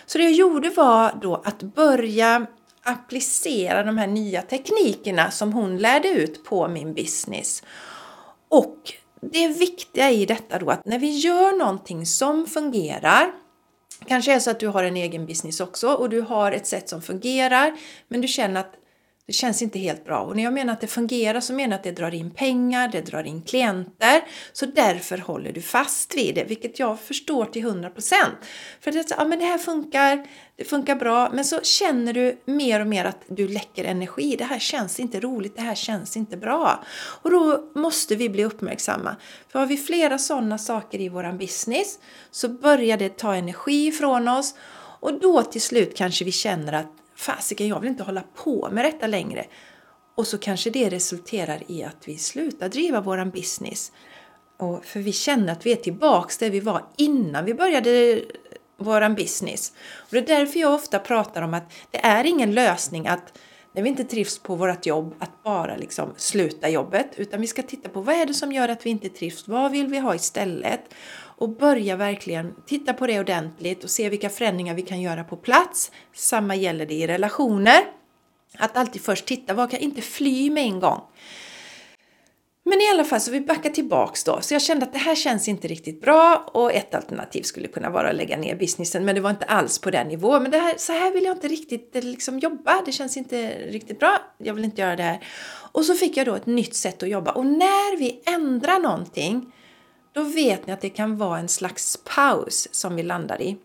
Så 0.06 0.18
det 0.18 0.24
jag 0.24 0.34
gjorde 0.34 0.70
var 0.70 1.20
då 1.22 1.36
att 1.36 1.64
börja 1.64 2.46
applicera 2.84 3.84
de 3.84 3.98
här 3.98 4.08
nya 4.08 4.42
teknikerna 4.42 5.32
som 5.32 5.54
hon 5.54 5.78
lärde 5.78 6.10
ut 6.10 6.46
på 6.46 6.68
min 6.68 6.94
business. 6.94 7.64
Och 8.50 8.94
det 9.22 9.48
viktiga 9.48 10.12
i 10.12 10.26
detta 10.26 10.60
då 10.60 10.70
att 10.70 10.86
när 10.86 11.00
vi 11.00 11.18
gör 11.18 11.58
någonting 11.58 12.06
som 12.06 12.46
fungerar 12.46 13.32
Kanske 14.08 14.34
är 14.34 14.40
så 14.40 14.52
att 14.52 14.60
du 14.60 14.68
har 14.68 14.84
en 14.84 14.98
egen 14.98 15.26
business 15.26 15.60
också 15.60 15.94
och 15.94 16.10
du 16.10 16.22
har 16.22 16.52
ett 16.52 16.68
sätt 16.68 16.90
som 16.90 17.02
fungerar 17.02 17.74
men 18.08 18.22
du 18.22 18.28
känner 18.28 18.60
att 18.60 18.76
det 19.28 19.34
känns 19.34 19.62
inte 19.62 19.80
helt 19.80 20.06
bra. 20.06 20.20
Och 20.20 20.36
när 20.36 20.44
jag 20.44 20.54
menar 20.54 20.74
att 20.74 20.82
det 20.82 20.88
fungerar 20.88 21.40
så 21.40 21.54
menar 21.54 21.72
jag 21.72 21.78
att 21.78 21.84
det 21.84 21.92
drar 21.92 22.14
in 22.14 22.32
pengar, 22.32 22.88
det 22.88 23.02
drar 23.02 23.24
in 23.24 23.42
klienter. 23.42 24.22
Så 24.54 24.66
därför 24.66 25.18
håller 25.18 25.52
du 25.52 25.62
fast 25.62 26.18
vid 26.18 26.36
det, 26.36 26.44
vilket 26.44 26.80
jag 26.80 27.00
förstår 27.00 27.46
till 27.46 27.66
100%. 27.66 28.14
För 28.82 28.92
det, 28.92 29.06
ja, 29.18 29.26
men 29.26 29.40
det 29.40 29.46
här 29.46 29.58
funkar, 29.58 30.28
det 30.56 30.64
funkar 30.64 30.96
bra, 30.96 31.30
men 31.34 31.46
så 31.46 31.62
känner 31.62 32.14
du 32.14 32.42
mer 32.46 32.80
och 32.80 32.88
mer 32.88 33.06
att 33.06 33.24
du 33.28 33.48
läcker 33.48 33.84
energi. 33.84 34.36
Det 34.36 34.44
här 34.44 34.60
känns 34.60 35.00
inte 35.00 35.20
roligt, 35.20 35.56
det 35.56 35.62
här 35.62 35.76
känns 35.76 36.18
inte 36.18 36.38
bra. 36.38 36.84
Och 37.22 37.32
då 37.32 37.72
måste 37.76 38.16
vi 38.16 38.30
bli 38.30 38.46
uppmärksamma. 38.46 39.16
För 39.50 39.60
har 39.60 39.66
vi 39.66 39.78
flera 39.78 40.18
sådana 40.18 40.58
saker 40.58 41.02
i 41.02 41.10
våran 41.10 41.38
business 41.38 42.00
så 42.32 42.50
börjar 42.50 42.98
det 42.98 43.18
ta 43.18 43.36
energi 43.36 43.92
från 43.92 44.28
oss 44.28 44.56
och 45.00 45.20
då 45.20 45.44
till 45.44 45.62
slut 45.62 45.98
kanske 45.98 46.26
vi 46.26 46.32
känner 46.32 46.74
att 46.74 47.03
fasiken, 47.16 47.68
jag 47.68 47.80
vill 47.80 47.90
inte 47.90 48.04
hålla 48.04 48.24
på 48.36 48.70
med 48.72 48.86
detta 48.86 49.08
längre. 49.08 49.46
Och 50.16 50.28
så 50.28 50.38
kanske 50.38 50.70
det 50.70 50.90
resulterar 50.90 51.64
i 51.68 51.84
att 51.84 52.08
vi 52.08 52.18
slutar 52.18 52.70
driva 52.70 53.02
våran 53.02 53.30
business. 53.30 53.92
Och 54.58 54.86
för 54.86 55.00
vi 55.00 55.12
känner 55.12 55.54
att 55.54 55.66
vi 55.66 55.72
är 55.72 55.76
tillbaks 55.76 56.38
där 56.38 56.50
vi 56.50 56.60
var 56.60 56.86
innan 56.98 57.46
vi 57.46 57.54
började 57.54 58.22
våran 58.78 59.16
business. 59.16 59.74
Och 59.96 60.10
det 60.10 60.18
är 60.18 60.40
därför 60.40 60.60
jag 60.60 60.74
ofta 60.74 61.00
pratar 61.00 61.42
om 61.42 61.54
att 61.54 61.74
det 61.92 62.06
är 62.06 62.24
ingen 62.24 62.52
lösning 62.52 63.08
att 63.08 63.40
när 63.76 63.84
vi 63.84 63.90
inte 63.90 64.04
trivs 64.04 64.40
på 64.40 64.56
vårt 64.56 64.86
jobb 64.86 65.16
att 65.20 65.44
bara 65.44 65.76
liksom 65.76 66.14
sluta 66.18 66.70
jobbet 66.70 67.08
utan 67.16 67.42
vi 67.42 67.48
ska 67.48 67.64
titta 67.64 67.90
på 67.90 68.02
vad 68.02 68.16
är 68.16 68.26
det 68.26 68.34
som 68.34 68.52
gör 68.52 68.70
att 68.70 68.86
vi 68.86 68.90
inte 68.90 69.10
trivs? 69.10 69.48
Vad 69.48 69.72
vill 69.72 69.88
vi 69.88 70.00
ha 70.00 70.16
istället? 70.16 70.82
Och 71.44 71.50
börja 71.50 71.96
verkligen 71.96 72.54
titta 72.66 72.94
på 72.94 73.08
det 73.08 73.20
ordentligt 73.20 73.84
och 73.84 73.90
se 73.90 74.10
vilka 74.10 74.30
förändringar 74.30 74.74
vi 74.74 74.82
kan 74.82 75.02
göra 75.02 75.24
på 75.24 75.36
plats. 75.36 75.92
Samma 76.14 76.56
gäller 76.56 76.86
det 76.86 76.94
i 76.94 77.08
relationer. 77.08 77.82
Att 78.58 78.78
alltid 78.78 79.02
först 79.02 79.26
titta, 79.26 79.54
vad 79.54 79.72
kan 79.72 79.80
inte 79.80 80.02
fly 80.02 80.50
med 80.50 80.64
en 80.64 80.80
gång? 80.80 81.02
Men 82.66 82.82
i 82.82 82.90
alla 82.94 83.04
fall 83.04 83.22
så 83.22 83.32
vi 83.32 83.42
backar 83.42 83.70
tillbaks 83.70 84.24
då. 84.24 84.42
Så 84.42 84.54
jag 84.54 84.62
kände 84.62 84.86
att 84.86 84.94
det 84.94 85.00
här 85.00 85.16
känns 85.16 85.48
inte 85.48 85.68
riktigt 85.68 86.02
bra 86.02 86.52
och 86.54 86.74
ett 86.74 86.96
alternativ 86.96 87.42
skulle 87.42 87.68
kunna 87.68 87.90
vara 87.90 88.10
att 88.10 88.16
lägga 88.16 88.38
ner 88.38 88.56
businessen 88.56 89.06
men 89.06 89.16
det 89.16 89.22
var 89.22 89.30
inte 89.30 89.46
alls 89.46 89.80
på 89.80 89.92
den 89.92 90.08
nivån. 90.08 90.42
Men 90.44 90.52
det 90.52 90.60
här, 90.60 90.74
så 90.78 90.94
här 90.94 91.14
vill 91.14 91.24
jag 91.24 91.36
inte 91.36 91.48
riktigt 91.48 91.96
eh, 91.96 92.04
liksom 92.04 92.40
jobba. 92.40 92.82
Det 92.86 92.92
känns 92.92 93.18
inte 93.18 93.50
riktigt 93.50 94.00
bra. 94.00 94.18
Jag 94.38 94.54
vill 94.54 94.64
inte 94.64 94.82
göra 94.82 94.96
det 94.96 95.04
här. 95.04 95.20
Och 95.72 95.86
så 95.86 95.96
fick 95.96 96.18
jag 96.18 96.26
då 96.26 96.36
ett 96.36 96.46
nytt 96.46 96.76
sätt 96.76 97.04
att 97.04 97.10
jobba 97.10 97.32
och 97.32 97.46
när 97.46 97.98
vi 97.98 98.22
ändrar 98.26 98.80
någonting 98.80 99.52
då 100.14 100.24
vet 100.24 100.68
ni 100.68 100.74
att 100.74 100.82
det 100.82 100.90
kan 100.90 101.18
vara 101.18 101.40
en 101.40 101.50
slags 101.50 101.98
paus 102.16 102.68
som 102.72 102.96
vi 102.96 103.04
landar 103.04 103.42
i. 103.42 103.58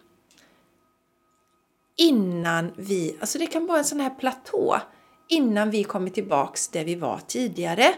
Innan 1.96 2.72
vi, 2.76 3.16
alltså 3.20 3.38
det 3.38 3.46
kan 3.46 3.66
vara 3.66 3.78
en 3.78 3.84
sån 3.84 4.00
här 4.00 4.10
platå, 4.10 4.80
innan 5.28 5.70
vi 5.70 5.84
kommer 5.84 6.10
tillbaks 6.10 6.68
där 6.68 6.84
vi 6.84 6.94
var 6.94 7.20
tidigare. 7.26 7.94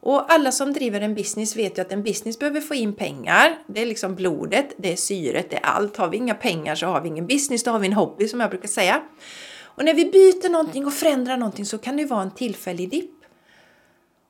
Och 0.00 0.32
alla 0.32 0.52
som 0.52 0.72
driver 0.72 1.00
en 1.00 1.14
business 1.14 1.56
vet 1.56 1.78
ju 1.78 1.82
att 1.82 1.92
en 1.92 2.02
business 2.02 2.38
behöver 2.38 2.60
få 2.60 2.74
in 2.74 2.92
pengar. 2.92 3.58
Det 3.66 3.82
är 3.82 3.86
liksom 3.86 4.14
blodet, 4.14 4.74
det 4.78 4.92
är 4.92 4.96
syret, 4.96 5.50
det 5.50 5.56
är 5.56 5.64
allt. 5.64 5.96
Har 5.96 6.08
vi 6.08 6.16
inga 6.16 6.34
pengar 6.34 6.74
så 6.74 6.86
har 6.86 7.00
vi 7.00 7.08
ingen 7.08 7.26
business, 7.26 7.62
då 7.62 7.70
har 7.70 7.78
vi 7.78 7.86
en 7.86 7.92
hobby 7.92 8.28
som 8.28 8.40
jag 8.40 8.50
brukar 8.50 8.68
säga. 8.68 9.02
Och 9.62 9.84
när 9.84 9.94
vi 9.94 10.04
byter 10.04 10.50
någonting 10.50 10.86
och 10.86 10.92
förändrar 10.92 11.36
någonting 11.36 11.66
så 11.66 11.78
kan 11.78 11.96
det 11.96 12.04
vara 12.04 12.22
en 12.22 12.30
tillfällig 12.30 12.90
dipp. 12.90 13.10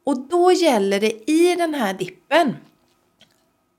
Och 0.05 0.29
då 0.29 0.53
gäller 0.53 1.01
det 1.01 1.31
i 1.31 1.55
den 1.59 1.75
här 1.75 1.95
dippen 1.95 2.57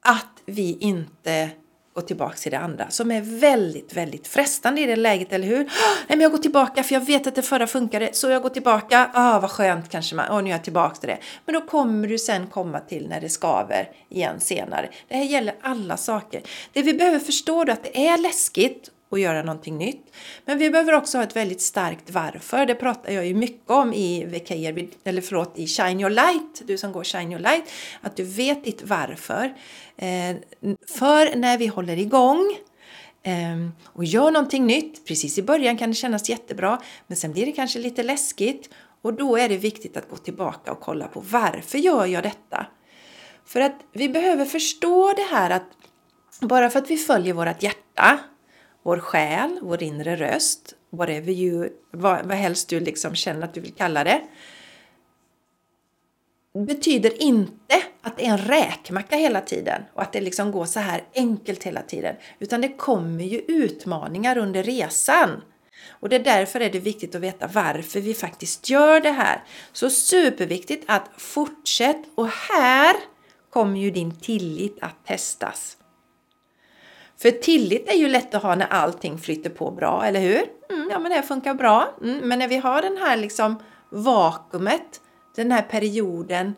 att 0.07 0.41
vi 0.45 0.77
inte 0.79 1.49
går 1.93 2.01
tillbaka 2.01 2.35
till 2.35 2.51
det 2.51 2.59
andra 2.59 2.89
som 2.89 3.11
är 3.11 3.21
väldigt, 3.21 3.93
väldigt 3.93 4.27
frestande 4.27 4.81
i 4.81 4.85
det 4.85 4.95
läget, 4.95 5.33
eller 5.33 5.47
hur? 5.47 5.57
Nej, 5.63 5.69
men 6.07 6.19
jag 6.21 6.31
går 6.31 6.37
tillbaka 6.37 6.83
för 6.83 6.93
jag 6.93 7.05
vet 7.05 7.27
att 7.27 7.35
det 7.35 7.41
förra 7.41 7.67
funkade, 7.67 8.09
så 8.13 8.29
jag 8.29 8.41
går 8.41 8.49
tillbaka. 8.49 9.09
Ah, 9.13 9.39
vad 9.39 9.51
skönt 9.51 9.89
kanske 9.89 10.15
man, 10.15 10.29
och 10.29 10.43
nu 10.43 10.49
är 10.49 10.53
jag 10.53 10.63
tillbaka 10.63 10.95
till 10.95 11.09
det. 11.09 11.17
Men 11.45 11.55
då 11.55 11.61
kommer 11.61 12.07
du 12.07 12.17
sen 12.17 12.47
komma 12.47 12.79
till 12.79 13.07
när 13.09 13.21
det 13.21 13.29
skaver 13.29 13.89
igen 14.09 14.39
senare. 14.39 14.89
Det 15.07 15.15
här 15.15 15.23
gäller 15.23 15.55
alla 15.61 15.97
saker. 15.97 16.41
Det 16.73 16.81
vi 16.81 16.93
behöver 16.93 17.19
förstå 17.19 17.61
är 17.61 17.69
att 17.69 17.83
det 17.83 18.07
är 18.07 18.17
läskigt 18.17 18.89
och 19.09 19.19
göra 19.19 19.41
någonting 19.41 19.77
nytt. 19.77 20.05
Men 20.45 20.57
vi 20.57 20.69
behöver 20.69 20.93
också 20.93 21.17
ha 21.17 21.23
ett 21.23 21.35
väldigt 21.35 21.61
starkt 21.61 22.11
varför. 22.11 22.65
Det 22.65 22.75
pratar 22.75 23.11
jag 23.11 23.27
ju 23.27 23.33
mycket 23.33 23.69
om 23.69 23.93
i 23.93 24.25
VKR, 24.25 24.87
eller 25.03 25.21
förlåt, 25.21 25.53
i 25.55 25.67
Shine 25.67 25.99
Your 25.99 26.09
Light, 26.09 26.61
du 26.65 26.77
som 26.77 26.91
går 26.91 27.03
Shine 27.03 27.31
Your 27.31 27.41
Light, 27.41 27.63
att 28.01 28.15
du 28.15 28.23
vet 28.23 28.63
ditt 28.63 28.83
varför. 28.83 29.53
Eh, 29.97 30.35
för 30.97 31.35
när 31.35 31.57
vi 31.57 31.67
håller 31.67 31.97
igång 31.97 32.57
ehm, 33.23 33.71
och 33.85 34.05
gör 34.05 34.31
någonting 34.31 34.65
nytt, 34.65 35.05
precis 35.05 35.37
i 35.37 35.41
början 35.41 35.77
kan 35.77 35.89
det 35.89 35.95
kännas 35.95 36.29
jättebra, 36.29 36.81
men 37.07 37.17
sen 37.17 37.31
blir 37.31 37.45
det 37.45 37.51
kanske 37.51 37.79
lite 37.79 38.03
läskigt 38.03 38.69
och 39.01 39.13
då 39.13 39.37
är 39.37 39.49
det 39.49 39.57
viktigt 39.57 39.97
att 39.97 40.09
gå 40.09 40.17
tillbaka 40.17 40.71
och 40.71 40.79
kolla 40.79 41.07
på 41.07 41.23
varför 41.31 41.77
gör 41.77 42.05
jag 42.05 42.23
detta? 42.23 42.67
För 43.45 43.59
att 43.61 43.75
vi 43.93 44.09
behöver 44.09 44.45
förstå 44.45 45.13
det 45.13 45.35
här 45.35 45.49
att 45.49 45.67
bara 46.41 46.69
för 46.69 46.79
att 46.79 46.91
vi 46.91 46.97
följer 46.97 47.33
vårt 47.33 47.63
hjärta 47.63 48.19
vår 48.87 48.99
själ, 48.99 49.59
vår 49.61 49.83
inre 49.83 50.15
röst, 50.15 50.75
whatever 50.89 51.31
you, 51.31 51.69
vad, 51.91 52.25
vad 52.25 52.37
helst 52.37 52.69
du 52.69 52.79
liksom 52.79 53.15
känner 53.15 53.43
att 53.43 53.53
du 53.53 53.61
vill 53.61 53.73
kalla 53.73 54.03
det, 54.03 54.21
betyder 56.53 57.21
inte 57.23 57.81
att 58.01 58.17
det 58.17 58.25
är 58.25 58.31
en 58.31 58.37
räkmacka 58.37 59.15
hela 59.15 59.41
tiden 59.41 59.81
och 59.93 60.01
att 60.01 60.13
det 60.13 60.21
liksom 60.21 60.51
går 60.51 60.65
så 60.65 60.79
här 60.79 61.03
enkelt 61.15 61.63
hela 61.63 61.81
tiden. 61.81 62.15
Utan 62.39 62.61
det 62.61 62.69
kommer 62.69 63.23
ju 63.23 63.39
utmaningar 63.47 64.37
under 64.37 64.63
resan. 64.63 65.41
Och 65.89 66.09
det 66.09 66.15
är 66.15 66.23
därför 66.23 66.59
är 66.59 66.69
det 66.69 66.79
viktigt 66.79 67.15
att 67.15 67.21
veta 67.21 67.47
varför 67.47 67.99
vi 67.99 68.13
faktiskt 68.13 68.69
gör 68.69 68.99
det 68.99 69.11
här. 69.11 69.43
Så 69.73 69.89
superviktigt 69.89 70.83
att 70.87 71.09
fortsätt 71.17 72.03
och 72.15 72.27
här 72.27 72.95
kommer 73.49 73.79
ju 73.79 73.91
din 73.91 74.19
tillit 74.19 74.77
att 74.81 75.05
testas. 75.05 75.76
För 77.21 77.31
tillit 77.31 77.89
är 77.89 77.95
ju 77.95 78.07
lätt 78.07 78.35
att 78.35 78.43
ha 78.43 78.55
när 78.55 78.67
allting 78.67 79.17
flyter 79.17 79.49
på 79.49 79.71
bra, 79.71 80.05
eller 80.05 80.19
hur? 80.19 80.43
Mm, 80.69 80.89
ja, 80.91 80.99
men 80.99 81.11
det 81.11 81.23
funkar 81.23 81.53
bra. 81.53 81.95
Mm, 82.01 82.17
men 82.17 82.39
när 82.39 82.47
vi 82.47 82.57
har 82.57 82.81
den 82.81 82.97
här 82.97 83.17
liksom 83.17 83.59
vakuumet, 83.89 85.01
den 85.35 85.51
här 85.51 85.61
perioden, 85.61 86.55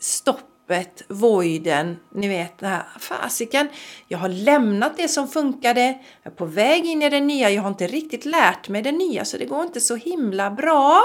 stoppet, 0.00 1.02
voiden, 1.08 1.96
ni 2.14 2.28
vet 2.28 2.58
den 2.58 2.70
här 2.70 2.82
fasiken. 2.98 3.68
Jag 4.08 4.18
har 4.18 4.28
lämnat 4.28 4.96
det 4.96 5.08
som 5.08 5.28
funkade, 5.28 5.98
jag 6.22 6.32
är 6.32 6.36
på 6.36 6.44
väg 6.44 6.86
in 6.86 7.02
i 7.02 7.10
det 7.10 7.20
nya, 7.20 7.50
jag 7.50 7.62
har 7.62 7.68
inte 7.68 7.86
riktigt 7.86 8.24
lärt 8.24 8.68
mig 8.68 8.82
det 8.82 8.92
nya 8.92 9.24
så 9.24 9.36
det 9.36 9.44
går 9.44 9.62
inte 9.62 9.80
så 9.80 9.96
himla 9.96 10.50
bra. 10.50 11.02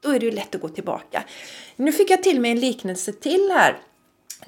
Då 0.00 0.10
är 0.10 0.20
det 0.20 0.26
ju 0.26 0.32
lätt 0.32 0.54
att 0.54 0.60
gå 0.60 0.68
tillbaka. 0.68 1.24
Nu 1.76 1.92
fick 1.92 2.10
jag 2.10 2.22
till 2.22 2.40
mig 2.40 2.50
en 2.50 2.60
liknelse 2.60 3.12
till 3.12 3.50
här 3.54 3.78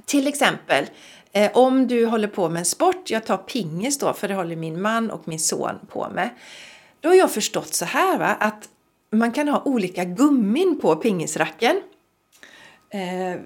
till 0.05 0.27
exempel, 0.27 0.87
eh, 1.33 1.51
om 1.55 1.87
du 1.87 2.07
håller 2.07 2.29
på 2.29 2.49
med 2.49 2.59
en 2.59 2.65
sport, 2.65 3.11
jag 3.11 3.27
tar 3.27 3.37
pingis 3.37 3.99
då, 3.99 4.13
för 4.13 4.29
det 4.29 4.35
håller 4.35 4.57
min 4.57 4.83
man 4.83 5.11
och 5.11 5.29
min 5.29 5.41
son 5.41 5.75
på 5.89 6.09
med. 6.15 6.31
Då 7.01 7.09
har 7.09 7.17
jag 7.17 7.31
förstått 7.31 7.75
så 7.75 7.85
här 7.85 8.19
va, 8.19 8.37
att 8.41 8.69
man 9.11 9.33
kan 9.33 9.49
ha 9.49 9.63
olika 9.65 10.05
gummin 10.05 10.79
på 10.81 10.97
pingisracken. 10.97 11.83
Eh, 12.91 13.41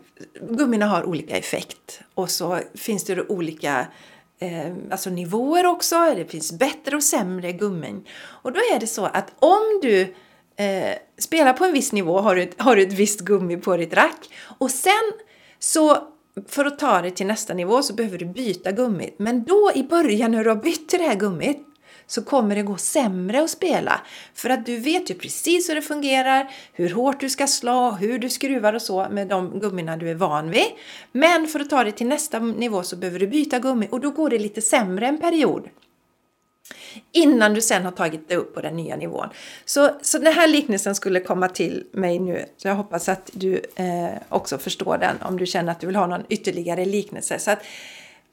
gummina 0.51 0.87
har 0.87 1.05
olika 1.05 1.37
effekt 1.37 2.01
och 2.15 2.31
så 2.31 2.61
finns 2.75 3.05
det 3.05 3.29
olika 3.29 3.87
eh, 4.39 4.73
alltså 4.91 5.11
nivåer 5.11 5.67
också. 5.67 6.15
Det 6.17 6.31
finns 6.31 6.53
bättre 6.53 6.97
och 6.97 7.03
sämre 7.03 7.53
gummin. 7.53 8.05
Och 8.15 8.53
då 8.53 8.61
är 8.75 8.81
det 8.81 8.87
så 8.87 9.05
att 9.05 9.33
om 9.39 9.81
du 9.83 10.01
eh, 10.57 10.95
spelar 11.19 11.53
på 11.53 11.65
en 11.65 11.73
viss 11.73 11.93
nivå 11.93 12.21
har 12.21 12.37
du, 12.37 12.51
har 12.57 12.77
du 12.77 12.83
ett 12.83 12.93
visst 12.93 13.21
gummi 13.21 13.57
på 13.57 13.77
ditt 13.77 13.95
rack 13.95 14.31
och 14.59 14.71
sen 14.71 15.13
så 15.59 16.14
för 16.49 16.65
att 16.65 16.79
ta 16.79 17.03
det 17.03 17.11
till 17.11 17.27
nästa 17.27 17.55
nivå 17.55 17.83
så 17.83 17.95
behöver 17.95 18.19
du 18.19 18.27
byta 18.27 18.73
gummit. 18.73 19.15
Men 19.19 19.45
då 19.45 19.73
i 19.75 19.83
början 19.83 20.31
när 20.31 20.45
du 20.45 20.51
har 20.51 20.57
bytt 20.57 20.89
till 20.89 20.99
det 20.99 21.07
här 21.07 21.15
gummit 21.15 21.67
så 22.07 22.23
kommer 22.23 22.57
det 22.57 22.63
gå 22.63 22.77
sämre 22.77 23.43
att 23.43 23.51
spela. 23.51 24.01
För 24.35 24.51
att 24.51 24.67
du 24.67 24.79
vet 24.79 25.11
ju 25.11 25.15
precis 25.15 25.71
hur 25.71 25.75
det 25.75 25.83
fungerar, 25.83 26.51
hur 26.73 26.91
hårt 26.91 27.21
du 27.21 27.31
ska 27.31 27.47
slå, 27.47 27.91
hur 27.91 28.19
du 28.19 28.31
skruvar 28.31 28.73
och 28.73 28.83
så 28.83 29.09
med 29.11 29.29
de 29.29 29.61
gummina 29.61 29.97
du 29.97 30.11
är 30.11 30.15
van 30.15 30.51
vid. 30.51 30.67
Men 31.13 31.47
för 31.47 31.61
att 31.61 31.71
ta 31.71 31.85
det 31.85 31.93
till 31.93 32.07
nästa 32.07 32.39
nivå 32.39 32.83
så 32.83 32.97
behöver 32.97 33.19
du 33.19 33.27
byta 33.27 33.59
gummi 33.59 33.89
och 33.91 34.01
då 34.01 34.11
går 34.11 34.31
det 34.31 34.39
lite 34.39 34.63
sämre 34.63 35.07
en 35.07 35.19
period. 35.19 35.69
Innan 37.13 37.55
du 37.55 37.61
sen 37.61 37.85
har 37.85 37.93
tagit 37.93 38.29
dig 38.29 38.37
upp 38.37 38.55
på 38.55 38.61
den 38.61 38.77
nya 38.77 38.97
nivån. 38.97 39.29
Så, 39.65 39.91
så 40.03 40.19
den 40.19 40.33
här 40.33 40.47
liknelsen 40.47 40.95
skulle 40.95 41.21
komma 41.21 41.49
till 41.49 41.87
mig 41.93 42.19
nu. 42.19 42.45
Så 42.57 42.69
jag 42.69 42.75
hoppas 42.75 43.09
att 43.09 43.31
du 43.33 43.63
eh, 43.75 44.09
också 44.29 44.59
förstår 44.59 44.99
den 44.99 45.23
om 45.23 45.39
du 45.39 45.47
känner 45.47 45.73
att 45.73 45.81
du 45.81 45.87
vill 45.87 45.97
ha 45.97 46.07
någon 46.07 46.25
ytterligare 46.29 46.85
liknelse. 46.85 47.39
Så 47.39 47.51
att, 47.51 47.59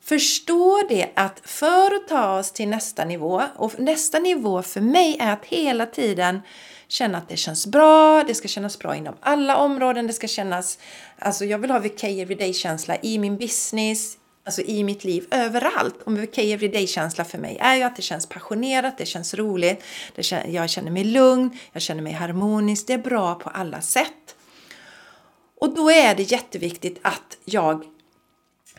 Förstå 0.04 0.82
det 0.90 1.10
att 1.16 1.42
för 1.44 1.96
att 1.96 2.08
ta 2.08 2.40
oss 2.40 2.52
till 2.52 2.68
nästa 2.68 3.06
nivå, 3.06 3.44
och 3.56 3.80
nästa 3.80 4.20
nivå 4.20 4.62
för 4.62 4.82
mig 4.82 5.18
är 5.20 5.34
att 5.34 5.46
hela 5.46 5.86
tiden 5.86 6.42
känna 6.88 7.18
att 7.18 7.30
det 7.30 7.38
känns 7.38 7.68
bra, 7.68 8.24
det 8.24 8.36
ska 8.36 8.48
kännas 8.48 8.80
bra 8.80 8.96
inom 8.96 9.16
alla 9.20 9.58
områden, 9.58 10.08
det 10.08 10.14
ska 10.14 10.28
kännas, 10.28 10.80
alltså 11.20 11.46
jag 11.46 11.60
vill 11.60 11.72
ha 11.72 11.80
VK 11.80 12.04
Everyday-känsla 12.04 12.98
i 13.02 13.20
min 13.20 13.38
business, 13.38 14.18
alltså 14.44 14.62
i 14.62 14.84
mitt 14.84 15.04
liv, 15.04 15.28
överallt. 15.32 16.02
Och 16.02 16.12
okay 16.12 16.52
Everyday-känsla 16.52 17.26
för 17.26 17.38
mig 17.38 17.58
är 17.60 17.76
ju 17.76 17.84
att 17.84 17.96
det 17.96 18.02
känns 18.02 18.26
passionerat, 18.26 18.98
det 18.98 19.06
känns 19.06 19.34
roligt, 19.34 19.84
det 20.16 20.24
känns, 20.24 20.54
jag 20.54 20.70
känner 20.70 20.92
mig 20.92 21.04
lugn, 21.04 21.58
jag 21.72 21.82
känner 21.82 22.02
mig 22.02 22.14
harmonisk, 22.14 22.88
det 22.88 22.94
är 22.94 22.98
bra 22.98 23.36
på 23.36 23.50
alla 23.50 23.82
sätt. 23.82 24.36
Och 25.60 25.76
då 25.76 25.92
är 25.92 26.16
det 26.16 26.24
jätteviktigt 26.24 27.00
att 27.02 27.38
jag, 27.46 27.86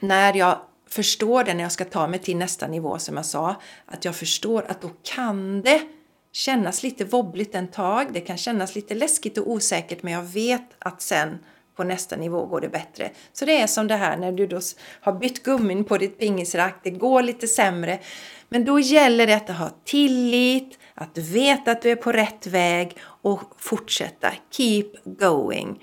när 0.00 0.34
jag 0.34 0.58
förstår 0.88 1.44
det 1.44 1.54
när 1.54 1.62
jag 1.62 1.72
ska 1.72 1.84
ta 1.84 2.08
mig 2.08 2.18
till 2.18 2.36
nästa 2.36 2.66
nivå 2.66 2.98
som 2.98 3.16
jag 3.16 3.26
sa. 3.26 3.56
Att 3.86 4.04
jag 4.04 4.16
förstår 4.16 4.64
att 4.68 4.82
då 4.82 4.90
kan 5.02 5.62
det 5.62 5.82
kännas 6.32 6.82
lite 6.82 7.04
vobbligt 7.04 7.54
en 7.54 7.68
tag. 7.68 8.12
Det 8.12 8.20
kan 8.20 8.36
kännas 8.36 8.74
lite 8.74 8.94
läskigt 8.94 9.38
och 9.38 9.50
osäkert 9.50 10.02
men 10.02 10.12
jag 10.12 10.22
vet 10.22 10.70
att 10.78 11.02
sen 11.02 11.38
på 11.76 11.84
nästa 11.84 12.16
nivå 12.16 12.46
går 12.46 12.60
det 12.60 12.68
bättre. 12.68 13.10
Så 13.32 13.44
det 13.44 13.60
är 13.60 13.66
som 13.66 13.88
det 13.88 13.96
här 13.96 14.16
när 14.16 14.32
du 14.32 14.46
då 14.46 14.60
har 15.00 15.12
bytt 15.12 15.42
gummin 15.42 15.84
på 15.84 15.98
ditt 15.98 16.18
pingisrack. 16.18 16.80
Det 16.82 16.90
går 16.90 17.22
lite 17.22 17.48
sämre. 17.48 17.98
Men 18.48 18.64
då 18.64 18.78
gäller 18.80 19.26
det 19.26 19.34
att 19.34 19.48
ha 19.48 19.70
tillit, 19.84 20.78
att 20.94 21.18
veta 21.18 21.70
att 21.70 21.82
du 21.82 21.90
är 21.90 21.96
på 21.96 22.12
rätt 22.12 22.46
väg 22.46 22.96
och 23.22 23.52
fortsätta. 23.58 24.32
Keep 24.50 24.90
going. 25.04 25.78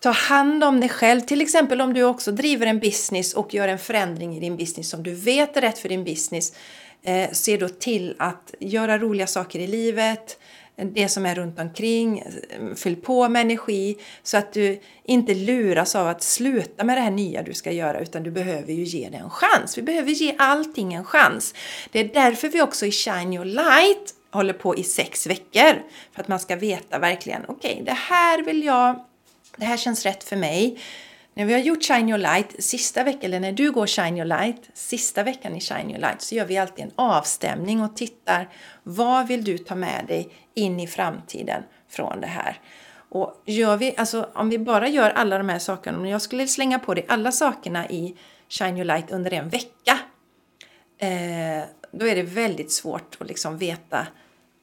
Ta 0.00 0.10
hand 0.10 0.64
om 0.64 0.80
dig 0.80 0.88
själv, 0.88 1.20
till 1.20 1.40
exempel 1.40 1.80
om 1.80 1.94
du 1.94 2.02
också 2.02 2.32
driver 2.32 2.66
en 2.66 2.78
business 2.78 3.34
och 3.34 3.54
gör 3.54 3.68
en 3.68 3.78
förändring 3.78 4.36
i 4.36 4.40
din 4.40 4.56
business 4.56 4.90
som 4.90 5.02
du 5.02 5.14
vet 5.14 5.56
är 5.56 5.60
rätt 5.60 5.78
för 5.78 5.88
din 5.88 6.04
business. 6.04 6.52
Eh, 7.02 7.30
se 7.32 7.56
då 7.56 7.68
till 7.68 8.14
att 8.18 8.54
göra 8.60 8.98
roliga 8.98 9.26
saker 9.26 9.58
i 9.58 9.66
livet, 9.66 10.38
det 10.84 11.08
som 11.08 11.26
är 11.26 11.34
runt 11.34 11.58
omkring, 11.58 12.18
eh, 12.18 12.74
fyll 12.76 12.96
på 12.96 13.28
med 13.28 13.40
energi 13.42 13.96
så 14.22 14.36
att 14.36 14.52
du 14.52 14.80
inte 15.04 15.34
luras 15.34 15.96
av 15.96 16.08
att 16.08 16.22
sluta 16.22 16.84
med 16.84 16.96
det 16.96 17.00
här 17.00 17.10
nya 17.10 17.42
du 17.42 17.54
ska 17.54 17.72
göra 17.72 18.00
utan 18.00 18.22
du 18.22 18.30
behöver 18.30 18.72
ju 18.72 18.84
ge 18.84 19.08
det 19.08 19.16
en 19.16 19.30
chans. 19.30 19.78
Vi 19.78 19.82
behöver 19.82 20.10
ge 20.10 20.34
allting 20.38 20.94
en 20.94 21.04
chans. 21.04 21.54
Det 21.92 22.00
är 22.00 22.04
därför 22.14 22.48
vi 22.48 22.62
också 22.62 22.86
i 22.86 22.92
Shine 22.92 23.32
Your 23.32 23.44
Light 23.44 24.14
håller 24.30 24.52
på 24.52 24.76
i 24.76 24.82
sex 24.82 25.26
veckor. 25.26 25.82
För 26.12 26.20
att 26.20 26.28
man 26.28 26.40
ska 26.40 26.56
veta 26.56 26.98
verkligen, 26.98 27.42
okej 27.48 27.72
okay, 27.72 27.84
det 27.84 27.92
här 27.92 28.42
vill 28.42 28.64
jag 28.64 29.04
det 29.56 29.64
här 29.64 29.76
känns 29.76 30.06
rätt 30.06 30.24
för 30.24 30.36
mig. 30.36 30.78
När 31.34 31.44
vi 31.44 31.52
har 31.52 31.60
gjort 31.60 31.84
Shine 31.84 32.08
Your 32.08 32.18
Light 32.18 32.54
sista 32.58 33.04
veckan, 33.04 33.22
eller 33.22 33.40
när 33.40 33.52
du 33.52 33.72
går 33.72 33.86
Shine 33.86 34.16
Your 34.16 34.24
Light 34.24 34.70
sista 34.74 35.22
veckan 35.22 35.56
i 35.56 35.60
Shine 35.60 35.90
Your 35.90 36.00
Light 36.00 36.22
så 36.22 36.34
gör 36.34 36.46
vi 36.46 36.58
alltid 36.58 36.84
en 36.84 36.90
avstämning 36.96 37.82
och 37.82 37.96
tittar 37.96 38.48
vad 38.82 39.28
vill 39.28 39.44
du 39.44 39.58
ta 39.58 39.74
med 39.74 40.04
dig 40.06 40.28
in 40.54 40.80
i 40.80 40.86
framtiden 40.86 41.62
från 41.88 42.20
det 42.20 42.26
här. 42.26 42.60
Och 43.08 43.42
gör 43.46 43.76
vi, 43.76 43.94
alltså 43.96 44.28
om 44.34 44.48
vi 44.48 44.58
bara 44.58 44.88
gör 44.88 45.10
alla 45.10 45.38
de 45.38 45.48
här 45.48 45.58
sakerna, 45.58 45.98
om 45.98 46.06
jag 46.06 46.22
skulle 46.22 46.46
slänga 46.46 46.78
på 46.78 46.94
dig 46.94 47.06
alla 47.08 47.32
sakerna 47.32 47.88
i 47.88 48.16
Shine 48.48 48.76
Your 48.76 48.84
Light 48.84 49.10
under 49.10 49.32
en 49.32 49.48
vecka, 49.48 49.98
eh, 50.98 51.64
då 51.92 52.06
är 52.06 52.16
det 52.16 52.22
väldigt 52.22 52.72
svårt 52.72 53.16
att 53.20 53.26
liksom 53.26 53.58
veta 53.58 54.06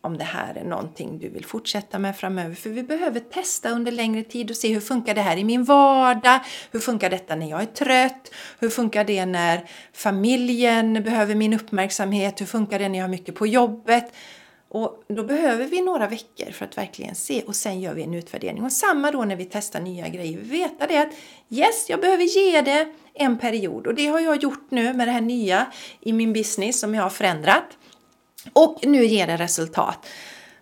om 0.02 0.18
det 0.18 0.24
här 0.24 0.56
är 0.56 0.64
någonting 0.64 1.20
du 1.20 1.30
vill 1.30 1.46
fortsätta 1.46 2.00
med 2.00 2.18
framöver. 2.18 2.56
För 2.56 2.70
vi 2.70 2.84
behöver 2.84 3.20
testa 3.20 3.70
under 3.70 3.92
längre 3.92 4.24
tid 4.24 4.50
och 4.50 4.56
se 4.56 4.74
hur 4.74 4.82
funkar 4.82 5.16
det 5.16 5.22
här 5.22 5.38
i 5.38 5.44
min 5.44 5.64
vardag? 5.64 6.40
Hur 6.72 6.80
funkar 6.80 7.10
detta 7.10 7.36
när 7.36 7.50
jag 7.50 7.62
är 7.62 7.66
trött? 7.66 8.32
Hur 8.60 8.70
funkar 8.70 9.04
det 9.04 9.26
när 9.26 9.70
familjen 9.94 10.94
behöver 10.94 11.36
min 11.36 11.54
uppmärksamhet? 11.54 12.42
Hur 12.42 12.46
funkar 12.46 12.80
det 12.80 12.90
när 12.90 13.00
jag 13.00 13.04
har 13.04 13.10
mycket 13.10 13.36
på 13.36 13.48
jobbet? 13.48 14.14
Och 14.72 15.04
då 15.08 15.24
behöver 15.24 15.66
vi 15.66 15.82
några 15.82 16.08
veckor 16.08 16.52
för 16.52 16.66
att 16.66 16.78
verkligen 16.78 17.16
se 17.16 17.44
och 17.44 17.56
sen 17.56 17.80
gör 17.80 17.94
vi 17.94 18.04
en 18.04 18.14
utvärdering. 18.14 18.64
Och 18.64 18.72
samma 18.72 19.12
då 19.12 19.26
när 19.26 19.36
vi 19.36 19.46
testar 19.46 19.82
nya 19.82 20.08
grejer. 20.08 20.38
Vi 20.38 20.50
veta 20.50 20.88
det 20.88 20.98
att 20.98 21.10
yes, 21.50 21.90
jag 21.90 22.02
behöver 22.02 22.24
ge 22.24 22.62
det 22.62 22.94
en 23.14 23.38
period 23.38 23.88
och 23.88 23.96
det 23.96 24.08
har 24.08 24.20
jag 24.20 24.44
gjort 24.44 24.72
nu 24.72 24.94
med 24.94 25.08
det 25.08 25.12
här 25.12 25.22
nya 25.22 25.68
i 26.02 26.14
min 26.14 26.34
business 26.34 26.80
som 26.80 26.96
jag 26.96 27.04
har 27.04 27.10
förändrat. 27.10 27.78
Och 28.54 28.80
nu 28.84 29.06
ger 29.06 29.28
det 29.28 29.38
resultat. 29.38 30.06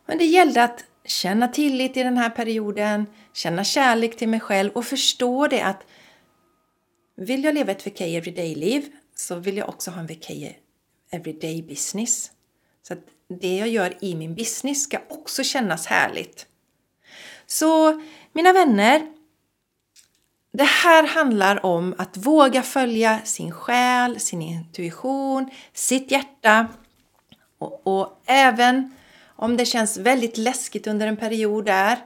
Men 0.05 0.17
det 0.17 0.25
gällde 0.25 0.63
att 0.63 0.83
känna 1.05 1.47
tillit 1.47 1.97
i 1.97 2.03
den 2.03 2.17
här 2.17 2.29
perioden, 2.29 3.05
känna 3.33 3.63
kärlek 3.63 4.17
till 4.17 4.29
mig 4.29 4.39
själv 4.39 4.71
och 4.71 4.85
förstå 4.85 5.47
det 5.47 5.61
att 5.61 5.83
vill 7.15 7.43
jag 7.43 7.53
leva 7.53 7.71
ett 7.71 7.87
VK 7.87 8.01
everyday-liv 8.01 8.85
så 9.15 9.35
vill 9.35 9.57
jag 9.57 9.69
också 9.69 9.91
ha 9.91 9.99
en 9.99 10.07
VK 10.07 10.31
everyday 11.11 11.63
business. 11.63 12.31
Så 12.87 12.93
att 12.93 12.99
det 13.39 13.57
jag 13.57 13.67
gör 13.67 13.97
i 14.01 14.15
min 14.15 14.35
business 14.35 14.83
ska 14.83 14.99
också 15.09 15.43
kännas 15.43 15.85
härligt. 15.85 16.45
Så 17.45 18.01
mina 18.33 18.53
vänner, 18.53 19.07
det 20.51 20.63
här 20.63 21.07
handlar 21.07 21.65
om 21.65 21.95
att 21.97 22.17
våga 22.17 22.63
följa 22.63 23.19
sin 23.23 23.51
själ, 23.51 24.19
sin 24.19 24.41
intuition, 24.41 25.49
sitt 25.73 26.11
hjärta 26.11 26.67
och, 27.59 27.81
och 27.87 28.21
även 28.25 28.95
om 29.35 29.57
det 29.57 29.65
känns 29.65 29.97
väldigt 29.97 30.37
läskigt 30.37 30.87
under 30.87 31.07
en 31.07 31.17
period 31.17 31.65
där, 31.65 31.97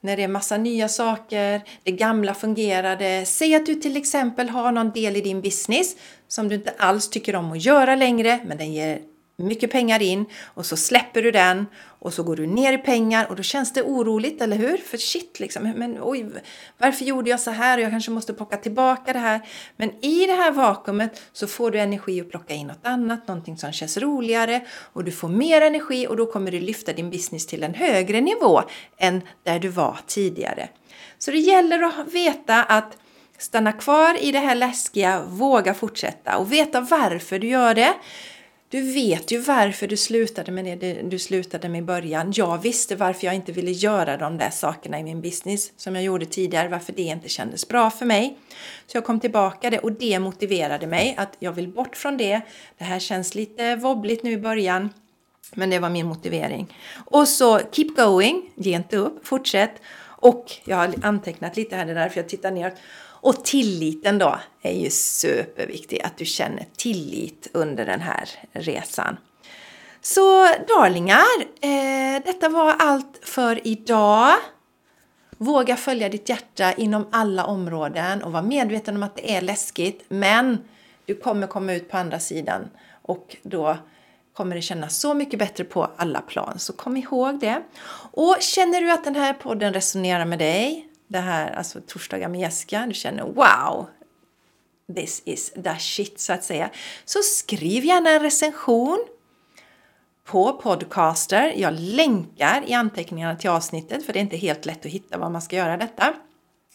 när 0.00 0.16
det 0.16 0.22
är 0.22 0.28
massa 0.28 0.56
nya 0.56 0.88
saker, 0.88 1.62
det 1.82 1.92
gamla 1.92 2.34
fungerade. 2.34 3.24
Säg 3.26 3.54
att 3.54 3.66
du 3.66 3.74
till 3.74 3.96
exempel 3.96 4.48
har 4.48 4.72
någon 4.72 4.90
del 4.90 5.16
i 5.16 5.20
din 5.20 5.40
business 5.40 5.96
som 6.28 6.48
du 6.48 6.54
inte 6.54 6.74
alls 6.78 7.10
tycker 7.10 7.36
om 7.36 7.52
att 7.52 7.64
göra 7.64 7.96
längre, 7.96 8.40
men 8.46 8.58
den 8.58 8.72
ger 8.72 9.00
mycket 9.38 9.70
pengar 9.70 10.02
in 10.02 10.24
och 10.44 10.66
så 10.66 10.76
släpper 10.76 11.22
du 11.22 11.30
den 11.30 11.66
och 11.98 12.14
så 12.14 12.22
går 12.22 12.36
du 12.36 12.46
ner 12.46 12.72
i 12.72 12.78
pengar 12.78 13.26
och 13.30 13.36
då 13.36 13.42
känns 13.42 13.72
det 13.72 13.82
oroligt, 13.82 14.42
eller 14.42 14.56
hur? 14.56 14.76
För 14.76 14.96
shit 14.96 15.40
liksom, 15.40 15.72
men 15.76 15.98
oj, 16.02 16.26
varför 16.78 17.04
gjorde 17.04 17.30
jag 17.30 17.40
så 17.40 17.50
här? 17.50 17.78
Jag 17.78 17.90
kanske 17.90 18.10
måste 18.10 18.34
plocka 18.34 18.56
tillbaka 18.56 19.12
det 19.12 19.18
här. 19.18 19.40
Men 19.76 20.04
i 20.04 20.26
det 20.26 20.32
här 20.32 20.52
vakuumet 20.52 21.22
så 21.32 21.46
får 21.46 21.70
du 21.70 21.78
energi 21.78 22.20
att 22.20 22.30
plocka 22.30 22.54
in 22.54 22.66
något 22.66 22.86
annat, 22.86 23.28
någonting 23.28 23.56
som 23.56 23.72
känns 23.72 23.98
roligare 23.98 24.60
och 24.92 25.04
du 25.04 25.10
får 25.10 25.28
mer 25.28 25.60
energi 25.60 26.06
och 26.06 26.16
då 26.16 26.26
kommer 26.26 26.50
du 26.50 26.60
lyfta 26.60 26.92
din 26.92 27.10
business 27.10 27.46
till 27.46 27.62
en 27.62 27.74
högre 27.74 28.20
nivå 28.20 28.62
än 28.98 29.22
där 29.42 29.58
du 29.58 29.68
var 29.68 29.98
tidigare. 30.06 30.68
Så 31.18 31.30
det 31.30 31.38
gäller 31.38 31.82
att 31.82 32.12
veta 32.12 32.64
att 32.64 32.98
stanna 33.38 33.72
kvar 33.72 34.22
i 34.22 34.32
det 34.32 34.38
här 34.38 34.54
läskiga, 34.54 35.22
våga 35.28 35.74
fortsätta 35.74 36.38
och 36.38 36.52
veta 36.52 36.80
varför 36.80 37.38
du 37.38 37.46
gör 37.46 37.74
det. 37.74 37.94
Du 38.70 38.92
vet 38.92 39.30
ju 39.30 39.38
varför 39.38 39.86
du 39.86 39.96
slutade 39.96 40.52
med 40.52 40.78
det 40.78 41.02
du 41.02 41.18
slutade 41.18 41.68
med 41.68 41.78
i 41.78 41.82
början. 41.82 42.32
Jag 42.34 42.62
visste 42.62 42.96
varför 42.96 43.26
jag 43.26 43.34
inte 43.34 43.52
ville 43.52 43.70
göra 43.70 44.16
de 44.16 44.38
där 44.38 44.50
sakerna 44.50 44.98
i 44.98 45.02
min 45.02 45.20
business 45.20 45.72
som 45.76 45.94
jag 45.94 46.04
gjorde 46.04 46.26
tidigare, 46.26 46.68
varför 46.68 46.92
det 46.92 47.02
inte 47.02 47.28
kändes 47.28 47.68
bra 47.68 47.90
för 47.90 48.06
mig. 48.06 48.38
Så 48.86 48.96
jag 48.96 49.04
kom 49.04 49.20
tillbaka 49.20 49.70
det 49.70 49.78
och 49.78 49.92
det 49.92 50.18
motiverade 50.18 50.86
mig 50.86 51.14
att 51.18 51.36
jag 51.38 51.52
vill 51.52 51.68
bort 51.68 51.96
från 51.96 52.16
det. 52.16 52.40
Det 52.78 52.84
här 52.84 52.98
känns 52.98 53.34
lite 53.34 53.76
wobbligt 53.76 54.22
nu 54.22 54.30
i 54.30 54.38
början. 54.38 54.90
Men 55.54 55.70
det 55.70 55.78
var 55.78 55.90
min 55.90 56.06
motivering. 56.06 56.78
Och 57.06 57.28
så 57.28 57.58
keep 57.72 57.88
going, 57.96 58.50
ge 58.54 58.76
inte 58.76 58.96
upp, 58.96 59.26
fortsätt. 59.26 59.72
Och 60.20 60.52
jag 60.64 60.76
har 60.76 60.94
antecknat 61.02 61.56
lite 61.56 61.76
här, 61.76 61.86
det 61.86 61.92
är 61.92 61.94
därför 61.94 62.20
jag 62.20 62.28
tittar 62.28 62.50
ner. 62.50 62.74
Och 63.20 63.44
tilliten 63.44 64.18
då 64.18 64.38
är 64.62 64.72
ju 64.72 64.90
superviktig, 64.90 66.02
att 66.04 66.16
du 66.16 66.24
känner 66.24 66.66
tillit 66.76 67.48
under 67.52 67.86
den 67.86 68.00
här 68.00 68.28
resan. 68.52 69.16
Så 70.00 70.46
darlingar, 70.46 71.42
eh, 71.60 72.22
detta 72.24 72.48
var 72.48 72.74
allt 72.78 73.20
för 73.22 73.66
idag. 73.66 74.34
Våga 75.38 75.76
följa 75.76 76.08
ditt 76.08 76.28
hjärta 76.28 76.72
inom 76.72 77.06
alla 77.10 77.44
områden 77.44 78.22
och 78.22 78.32
var 78.32 78.42
medveten 78.42 78.96
om 78.96 79.02
att 79.02 79.16
det 79.16 79.34
är 79.36 79.40
läskigt, 79.40 80.04
men 80.08 80.58
du 81.06 81.14
kommer 81.14 81.46
komma 81.46 81.72
ut 81.72 81.90
på 81.90 81.96
andra 81.96 82.18
sidan 82.18 82.70
och 83.02 83.36
då 83.42 83.76
kommer 84.32 84.56
det 84.56 84.62
kännas 84.62 85.00
så 85.00 85.14
mycket 85.14 85.38
bättre 85.38 85.64
på 85.64 85.90
alla 85.96 86.20
plan. 86.20 86.58
Så 86.58 86.72
kom 86.72 86.96
ihåg 86.96 87.40
det. 87.40 87.62
Och 88.12 88.36
känner 88.40 88.80
du 88.80 88.90
att 88.90 89.04
den 89.04 89.16
här 89.16 89.32
podden 89.32 89.72
resonerar 89.72 90.24
med 90.24 90.38
dig, 90.38 90.87
det 91.08 91.18
här, 91.18 91.50
alltså 91.50 91.80
torsdagar 91.80 92.28
med 92.28 92.40
Jessica, 92.40 92.86
du 92.86 92.94
känner 92.94 93.22
wow, 93.22 93.86
this 94.94 95.22
is 95.24 95.52
the 95.64 95.78
shit 95.78 96.20
så 96.20 96.32
att 96.32 96.44
säga. 96.44 96.70
Så 97.04 97.18
skriv 97.22 97.84
gärna 97.84 98.10
en 98.10 98.22
recension 98.22 99.06
på 100.24 100.52
Podcaster. 100.52 101.52
Jag 101.56 101.74
länkar 101.78 102.64
i 102.66 102.74
anteckningarna 102.74 103.36
till 103.36 103.50
avsnittet 103.50 104.06
för 104.06 104.12
det 104.12 104.18
är 104.18 104.20
inte 104.20 104.36
helt 104.36 104.66
lätt 104.66 104.86
att 104.86 104.92
hitta 104.92 105.18
var 105.18 105.30
man 105.30 105.42
ska 105.42 105.56
göra 105.56 105.76
detta. 105.76 106.14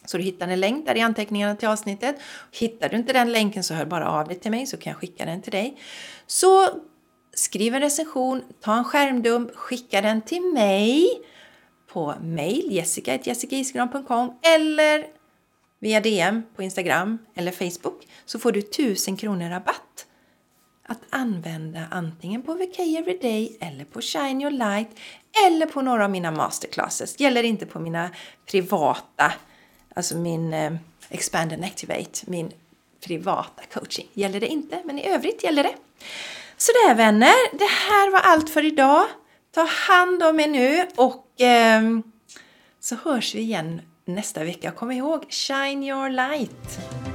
Så 0.04 0.16
du 0.16 0.22
hittar 0.22 0.48
en 0.48 0.60
länk 0.60 0.86
där 0.86 0.96
i 0.96 1.00
anteckningarna 1.00 1.56
till 1.56 1.68
avsnittet. 1.68 2.16
Hittar 2.52 2.88
du 2.88 2.96
inte 2.96 3.12
den 3.12 3.32
länken 3.32 3.64
så 3.64 3.74
hör 3.74 3.84
bara 3.84 4.08
av 4.08 4.28
dig 4.28 4.38
till 4.38 4.50
mig 4.50 4.66
så 4.66 4.76
kan 4.76 4.90
jag 4.90 5.00
skicka 5.00 5.24
den 5.24 5.42
till 5.42 5.52
dig. 5.52 5.80
Så 6.26 6.68
skriv 7.34 7.74
en 7.74 7.80
recension, 7.80 8.42
ta 8.60 8.76
en 8.76 8.84
skärmdump, 8.84 9.56
skicka 9.56 10.00
den 10.00 10.22
till 10.22 10.42
mig 10.42 11.08
på 11.94 12.14
mail 12.20 12.72
jessica.jessicaiskran.com 12.72 14.32
eller 14.42 15.06
via 15.78 16.00
DM 16.00 16.42
på 16.56 16.62
Instagram 16.62 17.18
eller 17.34 17.52
Facebook 17.52 18.06
så 18.24 18.38
får 18.38 18.52
du 18.52 18.60
1000 18.60 19.16
kronor 19.16 19.48
rabatt 19.48 20.06
att 20.86 21.00
använda 21.10 21.80
antingen 21.90 22.42
på 22.42 22.54
VK 22.54 22.78
Everyday 22.78 23.56
eller 23.60 23.84
på 23.84 24.00
Shine 24.00 24.40
Your 24.40 24.50
Light 24.50 24.88
eller 25.46 25.66
på 25.66 25.82
några 25.82 26.04
av 26.04 26.10
mina 26.10 26.30
masterclasses. 26.30 27.20
Gäller 27.20 27.42
inte 27.42 27.66
på 27.66 27.80
mina 27.80 28.10
privata, 28.46 29.32
alltså 29.94 30.16
min 30.16 30.54
eh, 30.54 30.72
Expand 31.08 31.52
and 31.52 31.64
Activate, 31.64 32.20
min 32.26 32.52
privata 33.06 33.62
coaching. 33.72 34.08
Gäller 34.14 34.40
det 34.40 34.46
inte, 34.46 34.82
men 34.84 34.98
i 34.98 35.08
övrigt 35.08 35.44
gäller 35.44 35.62
det. 35.62 35.74
Sådär 36.56 36.94
vänner, 36.94 37.58
det 37.58 37.70
här 37.70 38.12
var 38.12 38.20
allt 38.20 38.50
för 38.50 38.64
idag. 38.64 39.06
Ta 39.54 39.64
hand 39.64 40.22
om 40.22 40.40
er 40.40 40.48
nu 40.48 40.86
och 40.96 41.40
eh, 41.40 41.82
så 42.80 42.96
hörs 43.04 43.34
vi 43.34 43.40
igen 43.40 43.80
nästa 44.04 44.44
vecka. 44.44 44.70
Kom 44.70 44.90
ihåg, 44.90 45.26
shine 45.28 45.86
your 45.86 46.08
light! 46.08 47.13